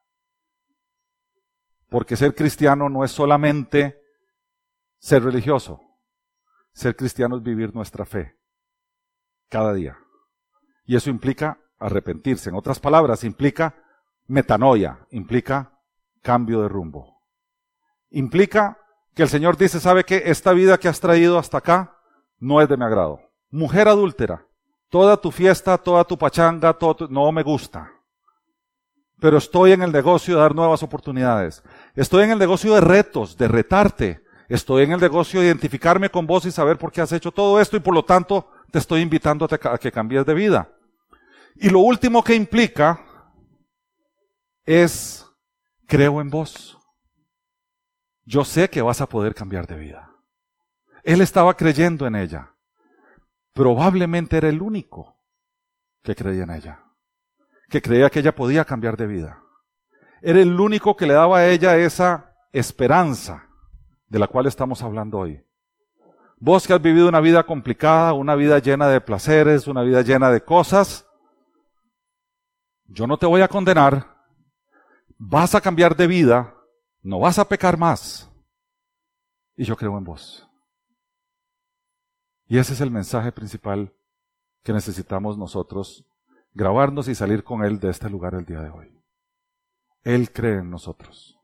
Porque 1.90 2.16
ser 2.16 2.34
cristiano 2.34 2.88
no 2.88 3.04
es 3.04 3.10
solamente 3.10 4.00
ser 4.98 5.22
religioso. 5.22 5.80
Ser 6.72 6.96
cristiano 6.96 7.36
es 7.36 7.42
vivir 7.42 7.74
nuestra 7.74 8.06
fe 8.06 8.34
cada 9.50 9.74
día. 9.74 9.98
Y 10.86 10.96
eso 10.96 11.10
implica 11.10 11.60
arrepentirse. 11.78 12.48
En 12.48 12.56
otras 12.56 12.80
palabras, 12.80 13.24
implica 13.24 13.74
metanoia, 14.26 15.06
implica 15.10 15.78
cambio 16.22 16.62
de 16.62 16.68
rumbo. 16.68 17.20
Implica 18.08 18.78
que 19.14 19.22
el 19.22 19.28
Señor 19.28 19.58
dice, 19.58 19.80
¿sabe 19.80 20.04
que 20.04 20.22
esta 20.26 20.54
vida 20.54 20.78
que 20.78 20.88
has 20.88 20.98
traído 20.98 21.38
hasta 21.38 21.58
acá 21.58 22.00
no 22.38 22.60
es 22.60 22.68
de 22.68 22.76
mi 22.76 22.84
agrado. 22.84 23.20
Mujer 23.50 23.88
adúltera, 23.88 24.46
toda 24.88 25.16
tu 25.16 25.30
fiesta, 25.30 25.78
toda 25.78 26.04
tu 26.04 26.18
pachanga, 26.18 26.72
todo 26.72 27.08
no 27.08 27.30
me 27.32 27.42
gusta. 27.42 27.90
Pero 29.20 29.38
estoy 29.38 29.72
en 29.72 29.82
el 29.82 29.92
negocio 29.92 30.34
de 30.34 30.40
dar 30.40 30.54
nuevas 30.54 30.82
oportunidades. 30.82 31.62
Estoy 31.94 32.24
en 32.24 32.32
el 32.32 32.38
negocio 32.38 32.74
de 32.74 32.80
retos, 32.80 33.36
de 33.36 33.48
retarte. 33.48 34.24
Estoy 34.48 34.84
en 34.84 34.92
el 34.92 35.00
negocio 35.00 35.40
de 35.40 35.46
identificarme 35.46 36.10
con 36.10 36.26
vos 36.26 36.44
y 36.44 36.50
saber 36.50 36.76
por 36.76 36.92
qué 36.92 37.00
has 37.00 37.12
hecho 37.12 37.32
todo 37.32 37.60
esto 37.60 37.76
y 37.76 37.80
por 37.80 37.94
lo 37.94 38.04
tanto 38.04 38.50
te 38.70 38.78
estoy 38.78 39.00
invitando 39.00 39.48
a 39.50 39.78
que 39.78 39.92
cambies 39.92 40.26
de 40.26 40.34
vida. 40.34 40.68
Y 41.56 41.70
lo 41.70 41.78
último 41.78 42.22
que 42.22 42.34
implica 42.34 43.00
es, 44.64 45.24
creo 45.86 46.20
en 46.20 46.28
vos. 46.28 46.78
Yo 48.24 48.44
sé 48.44 48.68
que 48.68 48.82
vas 48.82 49.00
a 49.00 49.08
poder 49.08 49.34
cambiar 49.34 49.66
de 49.66 49.76
vida. 49.76 50.13
Él 51.04 51.20
estaba 51.20 51.54
creyendo 51.54 52.06
en 52.06 52.16
ella. 52.16 52.50
Probablemente 53.52 54.38
era 54.38 54.48
el 54.48 54.60
único 54.60 55.16
que 56.02 56.16
creía 56.16 56.42
en 56.42 56.50
ella, 56.50 56.84
que 57.68 57.80
creía 57.80 58.10
que 58.10 58.20
ella 58.20 58.34
podía 58.34 58.64
cambiar 58.64 58.96
de 58.96 59.06
vida. 59.06 59.42
Era 60.22 60.40
el 60.40 60.58
único 60.58 60.96
que 60.96 61.06
le 61.06 61.14
daba 61.14 61.38
a 61.38 61.48
ella 61.48 61.76
esa 61.76 62.34
esperanza 62.52 63.48
de 64.08 64.18
la 64.18 64.26
cual 64.26 64.46
estamos 64.46 64.82
hablando 64.82 65.18
hoy. 65.18 65.44
Vos 66.38 66.66
que 66.66 66.72
has 66.72 66.82
vivido 66.82 67.08
una 67.08 67.20
vida 67.20 67.44
complicada, 67.44 68.12
una 68.12 68.34
vida 68.34 68.58
llena 68.58 68.88
de 68.88 69.00
placeres, 69.00 69.66
una 69.66 69.82
vida 69.82 70.02
llena 70.02 70.30
de 70.30 70.42
cosas, 70.42 71.06
yo 72.86 73.06
no 73.06 73.18
te 73.18 73.26
voy 73.26 73.40
a 73.40 73.48
condenar, 73.48 74.16
vas 75.16 75.54
a 75.54 75.60
cambiar 75.60 75.96
de 75.96 76.06
vida, 76.06 76.54
no 77.02 77.20
vas 77.20 77.38
a 77.38 77.48
pecar 77.48 77.76
más. 77.78 78.30
Y 79.56 79.64
yo 79.64 79.76
creo 79.76 79.96
en 79.96 80.04
vos. 80.04 80.43
Y 82.46 82.58
ese 82.58 82.74
es 82.74 82.80
el 82.80 82.90
mensaje 82.90 83.32
principal 83.32 83.94
que 84.62 84.72
necesitamos 84.72 85.38
nosotros 85.38 86.06
grabarnos 86.52 87.08
y 87.08 87.14
salir 87.14 87.44
con 87.44 87.64
Él 87.64 87.80
de 87.80 87.90
este 87.90 88.08
lugar 88.08 88.34
el 88.34 88.44
día 88.44 88.60
de 88.60 88.70
hoy. 88.70 89.02
Él 90.02 90.32
cree 90.32 90.58
en 90.58 90.70
nosotros. 90.70 91.38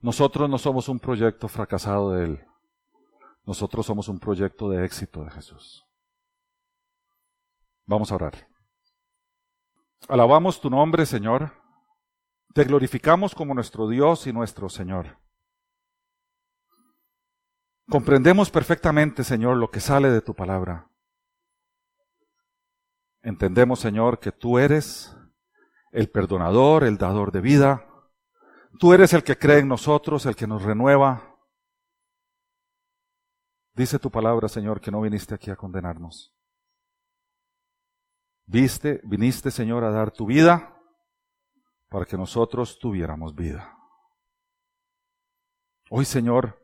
Nosotros 0.00 0.48
no 0.50 0.58
somos 0.58 0.88
un 0.88 0.98
proyecto 0.98 1.48
fracasado 1.48 2.12
de 2.12 2.24
Él. 2.24 2.46
Nosotros 3.44 3.86
somos 3.86 4.08
un 4.08 4.18
proyecto 4.18 4.68
de 4.70 4.84
éxito 4.84 5.22
de 5.24 5.30
Jesús. 5.30 5.86
Vamos 7.86 8.10
a 8.10 8.14
orar. 8.14 8.48
Alabamos 10.08 10.60
tu 10.60 10.70
nombre, 10.70 11.04
Señor. 11.06 11.52
Te 12.54 12.64
glorificamos 12.64 13.34
como 13.34 13.54
nuestro 13.54 13.88
Dios 13.88 14.26
y 14.26 14.32
nuestro 14.32 14.68
Señor. 14.68 15.18
Comprendemos 17.88 18.50
perfectamente, 18.50 19.24
Señor, 19.24 19.56
lo 19.56 19.70
que 19.70 19.80
sale 19.80 20.10
de 20.10 20.22
tu 20.22 20.34
palabra. 20.34 20.90
Entendemos, 23.22 23.80
Señor, 23.80 24.18
que 24.18 24.32
tú 24.32 24.58
eres 24.58 25.16
el 25.92 26.10
perdonador, 26.10 26.84
el 26.84 26.98
dador 26.98 27.30
de 27.30 27.40
vida. 27.40 27.86
Tú 28.78 28.92
eres 28.92 29.12
el 29.12 29.22
que 29.22 29.38
cree 29.38 29.58
en 29.60 29.68
nosotros, 29.68 30.26
el 30.26 30.34
que 30.34 30.46
nos 30.46 30.62
renueva. 30.62 31.38
Dice 33.74 33.98
tu 33.98 34.10
palabra, 34.10 34.48
Señor, 34.48 34.80
que 34.80 34.90
no 34.90 35.00
viniste 35.00 35.34
aquí 35.34 35.50
a 35.50 35.56
condenarnos. 35.56 36.34
Viste, 38.46 39.00
viniste, 39.04 39.50
Señor, 39.50 39.84
a 39.84 39.90
dar 39.90 40.10
tu 40.10 40.26
vida 40.26 40.76
para 41.88 42.04
que 42.04 42.16
nosotros 42.16 42.78
tuviéramos 42.78 43.34
vida. 43.34 43.76
Hoy, 45.90 46.04
Señor, 46.04 46.63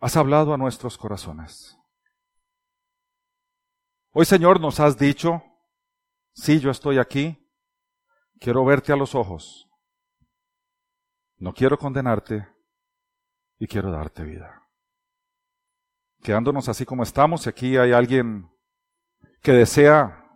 has 0.00 0.16
hablado 0.16 0.54
a 0.54 0.56
nuestros 0.56 0.96
corazones. 0.96 1.76
Hoy, 4.12 4.24
Señor, 4.24 4.60
nos 4.60 4.80
has 4.80 4.98
dicho, 4.98 5.42
sí, 6.32 6.58
yo 6.58 6.70
estoy 6.70 6.98
aquí, 6.98 7.38
quiero 8.40 8.64
verte 8.64 8.92
a 8.92 8.96
los 8.96 9.14
ojos, 9.14 9.68
no 11.36 11.52
quiero 11.52 11.78
condenarte 11.78 12.48
y 13.58 13.66
quiero 13.66 13.92
darte 13.92 14.24
vida. 14.24 14.66
Quedándonos 16.22 16.68
así 16.68 16.84
como 16.84 17.02
estamos, 17.02 17.46
aquí 17.46 17.76
hay 17.76 17.92
alguien 17.92 18.50
que 19.42 19.52
desea 19.52 20.26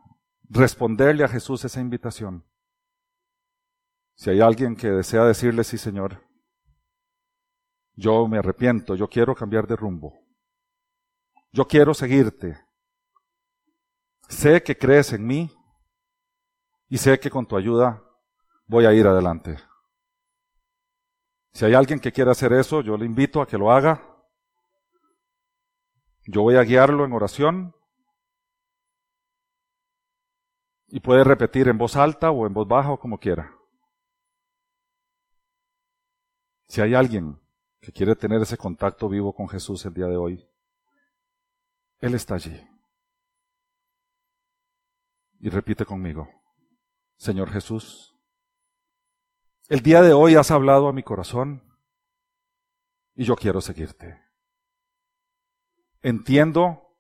responderle 0.49 1.25
a 1.25 1.29
Jesús 1.29 1.65
esa 1.65 1.81
invitación. 1.81 2.47
Si 4.15 4.31
hay 4.31 4.41
alguien 4.41 4.77
que 4.77 4.89
desea 4.89 5.25
decirle, 5.25 5.65
sí 5.65 5.79
Señor, 5.79 6.23
yo 7.95 8.27
me 8.29 8.39
arrepiento, 8.39 8.95
yo 8.95 9.09
quiero 9.09 9.35
cambiar 9.35 9.67
de 9.67 9.77
rumbo, 9.77 10.15
yo 11.53 11.67
quiero 11.67 11.95
seguirte, 11.95 12.59
sé 14.29 14.63
que 14.63 14.77
crees 14.77 15.13
en 15.13 15.27
mí 15.27 15.51
y 16.89 16.99
sé 16.99 17.19
que 17.19 17.31
con 17.31 17.47
tu 17.47 17.57
ayuda 17.57 18.03
voy 18.67 18.87
a 18.87 18.93
ir 18.93 19.07
adelante. 19.07 19.59
Si 21.53 21.65
hay 21.65 21.75
alguien 21.75 22.01
que 22.01 22.11
quiera 22.11 22.33
hacer 22.33 22.53
eso, 22.53 22.81
yo 22.81 22.97
le 22.97 23.07
invito 23.07 23.41
a 23.41 23.47
que 23.47 23.57
lo 23.57 23.71
haga. 23.71 24.03
Yo 26.27 26.43
voy 26.43 26.57
a 26.57 26.63
guiarlo 26.63 27.05
en 27.05 27.13
oración 27.13 27.77
y 30.89 30.99
puede 30.99 31.23
repetir 31.23 31.69
en 31.69 31.79
voz 31.79 31.95
alta 31.97 32.31
o 32.31 32.47
en 32.47 32.55
voz 32.55 32.67
baja 32.67 32.91
o 32.91 32.99
como 32.99 33.19
quiera. 33.19 33.57
Si 36.67 36.81
hay 36.81 36.95
alguien 36.95 37.41
que 37.85 37.93
quiere 37.93 38.17
tener 38.17 38.41
ese 38.41 38.57
contacto 38.57 39.11
vivo 39.11 39.35
con 39.35 39.47
Jesús 39.47 39.85
el 39.85 39.93
día 39.93 40.07
de 40.07 40.17
hoy, 40.17 40.49
Él 41.99 42.15
está 42.15 42.37
allí. 42.37 42.59
Y 45.39 45.51
repite 45.51 45.85
conmigo, 45.85 46.27
Señor 47.17 47.51
Jesús, 47.51 48.17
el 49.69 49.83
día 49.83 50.01
de 50.01 50.15
hoy 50.15 50.35
has 50.37 50.51
hablado 50.51 50.89
a 50.89 50.95
mi 50.95 51.03
corazón 51.03 51.63
y 53.15 53.25
yo 53.25 53.37
quiero 53.37 53.61
seguirte. 53.61 54.19
Entiendo 56.01 56.99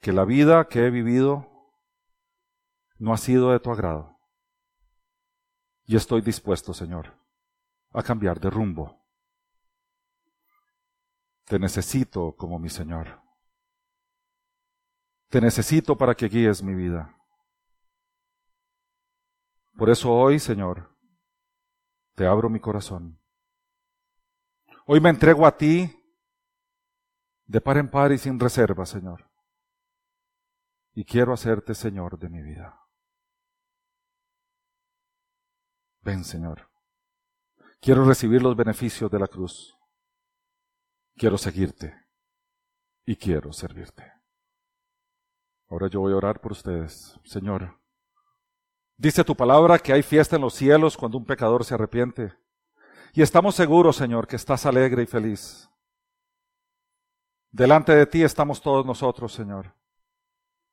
que 0.00 0.12
la 0.12 0.26
vida 0.26 0.68
que 0.68 0.86
he 0.86 0.90
vivido 0.90 1.48
no 2.98 3.14
ha 3.14 3.16
sido 3.16 3.52
de 3.52 3.60
tu 3.60 3.70
agrado. 3.70 4.18
Y 5.84 5.96
estoy 5.96 6.20
dispuesto, 6.20 6.74
Señor, 6.74 7.18
a 7.92 8.02
cambiar 8.02 8.38
de 8.38 8.50
rumbo. 8.50 8.99
Te 11.50 11.58
necesito 11.58 12.36
como 12.36 12.60
mi 12.60 12.68
Señor. 12.68 13.20
Te 15.30 15.40
necesito 15.40 15.98
para 15.98 16.14
que 16.14 16.28
guíes 16.28 16.62
mi 16.62 16.76
vida. 16.76 17.12
Por 19.76 19.90
eso 19.90 20.12
hoy, 20.12 20.38
Señor, 20.38 20.96
te 22.14 22.24
abro 22.24 22.48
mi 22.48 22.60
corazón. 22.60 23.20
Hoy 24.86 25.00
me 25.00 25.10
entrego 25.10 25.44
a 25.44 25.56
ti 25.56 25.92
de 27.46 27.60
par 27.60 27.78
en 27.78 27.90
par 27.90 28.12
y 28.12 28.18
sin 28.18 28.38
reserva, 28.38 28.86
Señor. 28.86 29.28
Y 30.94 31.04
quiero 31.04 31.32
hacerte 31.32 31.74
Señor 31.74 32.16
de 32.16 32.28
mi 32.28 32.42
vida. 32.42 32.80
Ven, 36.02 36.22
Señor. 36.22 36.70
Quiero 37.80 38.04
recibir 38.04 38.40
los 38.40 38.54
beneficios 38.54 39.10
de 39.10 39.18
la 39.18 39.26
cruz. 39.26 39.79
Quiero 41.16 41.38
seguirte 41.38 41.94
y 43.04 43.16
quiero 43.16 43.52
servirte. 43.52 44.10
Ahora 45.68 45.88
yo 45.88 46.00
voy 46.00 46.12
a 46.12 46.16
orar 46.16 46.40
por 46.40 46.52
ustedes, 46.52 47.18
Señor. 47.24 47.78
Dice 48.96 49.24
tu 49.24 49.36
palabra 49.36 49.78
que 49.78 49.92
hay 49.92 50.02
fiesta 50.02 50.36
en 50.36 50.42
los 50.42 50.54
cielos 50.54 50.96
cuando 50.96 51.16
un 51.16 51.24
pecador 51.24 51.64
se 51.64 51.74
arrepiente. 51.74 52.34
Y 53.12 53.22
estamos 53.22 53.54
seguros, 53.54 53.96
Señor, 53.96 54.26
que 54.26 54.36
estás 54.36 54.66
alegre 54.66 55.02
y 55.02 55.06
feliz. 55.06 55.70
Delante 57.50 57.94
de 57.94 58.06
ti 58.06 58.22
estamos 58.22 58.60
todos 58.60 58.86
nosotros, 58.86 59.32
Señor. 59.32 59.74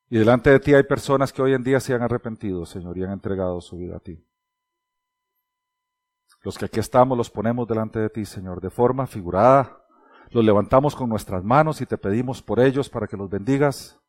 Y 0.09 0.17
delante 0.17 0.51
de 0.51 0.59
ti 0.59 0.73
hay 0.73 0.83
personas 0.83 1.33
que 1.33 1.41
hoy 1.41 1.53
en 1.53 1.63
día 1.63 1.79
se 1.79 1.93
han 1.93 2.01
arrepentido, 2.01 2.65
Señor, 2.65 2.97
y 2.97 3.03
han 3.03 3.11
entregado 3.11 3.59
su 3.61 3.77
vida 3.77 3.97
a 3.97 3.99
ti. 3.99 4.23
Los 6.43 6.57
que 6.57 6.65
aquí 6.65 6.79
estamos 6.79 7.17
los 7.17 7.29
ponemos 7.29 7.67
delante 7.67 7.99
de 7.99 8.09
ti, 8.09 8.25
Señor, 8.25 8.61
de 8.61 8.69
forma 8.69 9.07
figurada. 9.07 9.85
Los 10.31 10.43
levantamos 10.43 10.95
con 10.95 11.09
nuestras 11.09 11.43
manos 11.43 11.81
y 11.81 11.85
te 11.85 11.97
pedimos 11.97 12.41
por 12.41 12.59
ellos 12.59 12.89
para 12.89 13.07
que 13.07 13.17
los 13.17 13.29
bendigas 13.29 13.99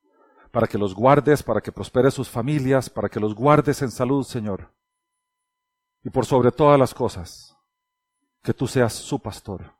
para 0.50 0.66
que 0.66 0.78
los 0.78 0.94
guardes, 0.94 1.42
para 1.42 1.60
que 1.60 1.72
prospere 1.72 2.10
sus 2.10 2.28
familias, 2.28 2.88
para 2.88 3.08
que 3.08 3.20
los 3.20 3.34
guardes 3.34 3.82
en 3.82 3.90
salud, 3.90 4.24
Señor. 4.24 4.72
Y 6.02 6.10
por 6.10 6.24
sobre 6.24 6.50
todas 6.52 6.78
las 6.78 6.94
cosas, 6.94 7.56
que 8.42 8.54
tú 8.54 8.66
seas 8.66 8.92
su 8.92 9.20
pastor, 9.20 9.74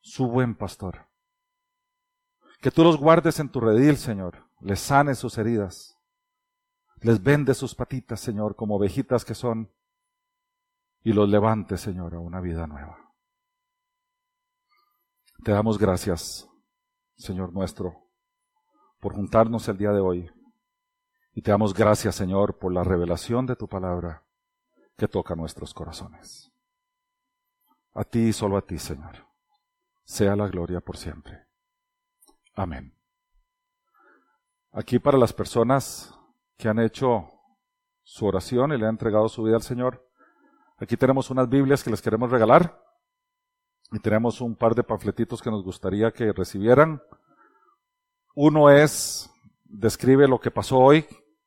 su 0.00 0.26
buen 0.28 0.54
pastor. 0.54 1.06
Que 2.60 2.70
tú 2.70 2.84
los 2.84 2.96
guardes 2.96 3.40
en 3.40 3.48
tu 3.48 3.60
redil, 3.60 3.96
Señor, 3.96 4.46
les 4.60 4.80
sanes 4.80 5.18
sus 5.18 5.38
heridas, 5.38 5.98
les 7.00 7.22
vende 7.22 7.54
sus 7.54 7.74
patitas, 7.74 8.20
Señor, 8.20 8.56
como 8.56 8.76
ovejitas 8.76 9.24
que 9.24 9.34
son, 9.34 9.70
y 11.02 11.12
los 11.12 11.28
levantes, 11.28 11.80
Señor, 11.80 12.14
a 12.14 12.20
una 12.20 12.40
vida 12.40 12.66
nueva. 12.66 13.09
Te 15.42 15.52
damos 15.52 15.78
gracias, 15.78 16.46
Señor 17.16 17.54
nuestro, 17.54 18.10
por 19.00 19.14
juntarnos 19.14 19.66
el 19.68 19.78
día 19.78 19.90
de 19.90 20.00
hoy. 20.00 20.30
Y 21.32 21.40
te 21.40 21.50
damos 21.50 21.72
gracias, 21.72 22.14
Señor, 22.14 22.58
por 22.58 22.74
la 22.74 22.84
revelación 22.84 23.46
de 23.46 23.56
tu 23.56 23.66
palabra 23.66 24.22
que 24.98 25.08
toca 25.08 25.34
nuestros 25.34 25.72
corazones. 25.72 26.52
A 27.94 28.04
ti 28.04 28.18
y 28.18 28.32
solo 28.34 28.58
a 28.58 28.62
ti, 28.62 28.78
Señor, 28.78 29.26
sea 30.04 30.36
la 30.36 30.46
gloria 30.46 30.82
por 30.82 30.98
siempre. 30.98 31.46
Amén. 32.54 32.94
Aquí 34.72 34.98
para 34.98 35.16
las 35.16 35.32
personas 35.32 36.14
que 36.58 36.68
han 36.68 36.78
hecho 36.78 37.30
su 38.02 38.26
oración 38.26 38.72
y 38.72 38.76
le 38.76 38.84
han 38.84 38.90
entregado 38.90 39.28
su 39.30 39.42
vida 39.42 39.56
al 39.56 39.62
Señor, 39.62 40.06
aquí 40.76 40.98
tenemos 40.98 41.30
unas 41.30 41.48
Biblias 41.48 41.82
que 41.82 41.90
les 41.90 42.02
queremos 42.02 42.30
regalar 42.30 42.89
y 43.92 43.98
tenemos 43.98 44.40
un 44.40 44.54
par 44.54 44.74
de 44.74 44.82
panfletitos 44.82 45.42
que 45.42 45.50
nos 45.50 45.64
gustaría 45.64 46.12
que 46.12 46.32
recibieran. 46.32 47.02
Uno 48.34 48.70
es, 48.70 49.30
describe 49.64 50.28
lo 50.28 50.40
que 50.40 50.50
pasó 50.50 50.78
hoy, 50.78 51.06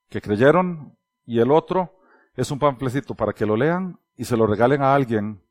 que 0.09 0.21
creyeron, 0.21 0.97
y 1.25 1.39
el 1.39 1.51
otro 1.51 1.99
es 2.35 2.51
un 2.51 2.59
panflecito 2.59 3.15
para 3.15 3.33
que 3.33 3.45
lo 3.45 3.55
lean 3.55 3.99
y 4.17 4.25
se 4.25 4.35
lo 4.35 4.45
regalen 4.45 4.81
a 4.81 4.93
alguien 4.93 5.41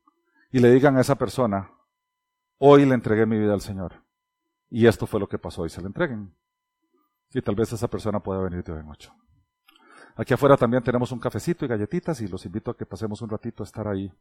y 0.51 0.59
le 0.59 0.71
digan 0.71 0.97
a 0.97 1.01
esa 1.01 1.15
persona, 1.15 1.71
hoy 2.59 2.85
le 2.85 2.93
entregué 2.93 3.25
mi 3.25 3.39
vida 3.39 3.53
al 3.53 3.61
Señor. 3.61 4.03
Y 4.69 4.85
esto 4.85 5.07
fue 5.07 5.19
lo 5.19 5.27
que 5.27 5.39
pasó 5.39 5.65
y 5.65 5.69
se 5.69 5.81
le 5.81 5.87
entreguen. 5.87 6.35
Y 7.33 7.41
tal 7.41 7.55
vez 7.55 7.73
esa 7.73 7.87
persona 7.87 8.19
pueda 8.19 8.41
venir 8.41 8.63
de 8.63 8.71
hoy 8.71 8.79
en 8.79 8.89
ocho. 8.89 9.13
Aquí 10.15 10.33
afuera 10.33 10.55
también 10.55 10.83
tenemos 10.83 11.11
un 11.11 11.19
cafecito 11.19 11.65
y 11.65 11.67
galletitas 11.67 12.21
y 12.21 12.27
los 12.27 12.45
invito 12.45 12.69
a 12.69 12.77
que 12.77 12.85
pasemos 12.85 13.21
un 13.23 13.29
ratito 13.29 13.63
a 13.63 13.65
estar 13.65 13.87
ahí 13.87 14.13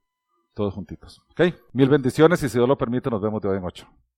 todos 0.54 0.74
juntitos. 0.74 1.22
¿Ok? 1.30 1.54
Mil 1.72 1.88
bendiciones 1.88 2.42
y 2.42 2.48
si 2.48 2.58
Dios 2.58 2.68
lo 2.68 2.76
permite 2.76 3.10
nos 3.10 3.20
vemos 3.20 3.40
de 3.40 3.48
hoy 3.48 3.58
en 3.58 3.64
ocho. 3.64 3.86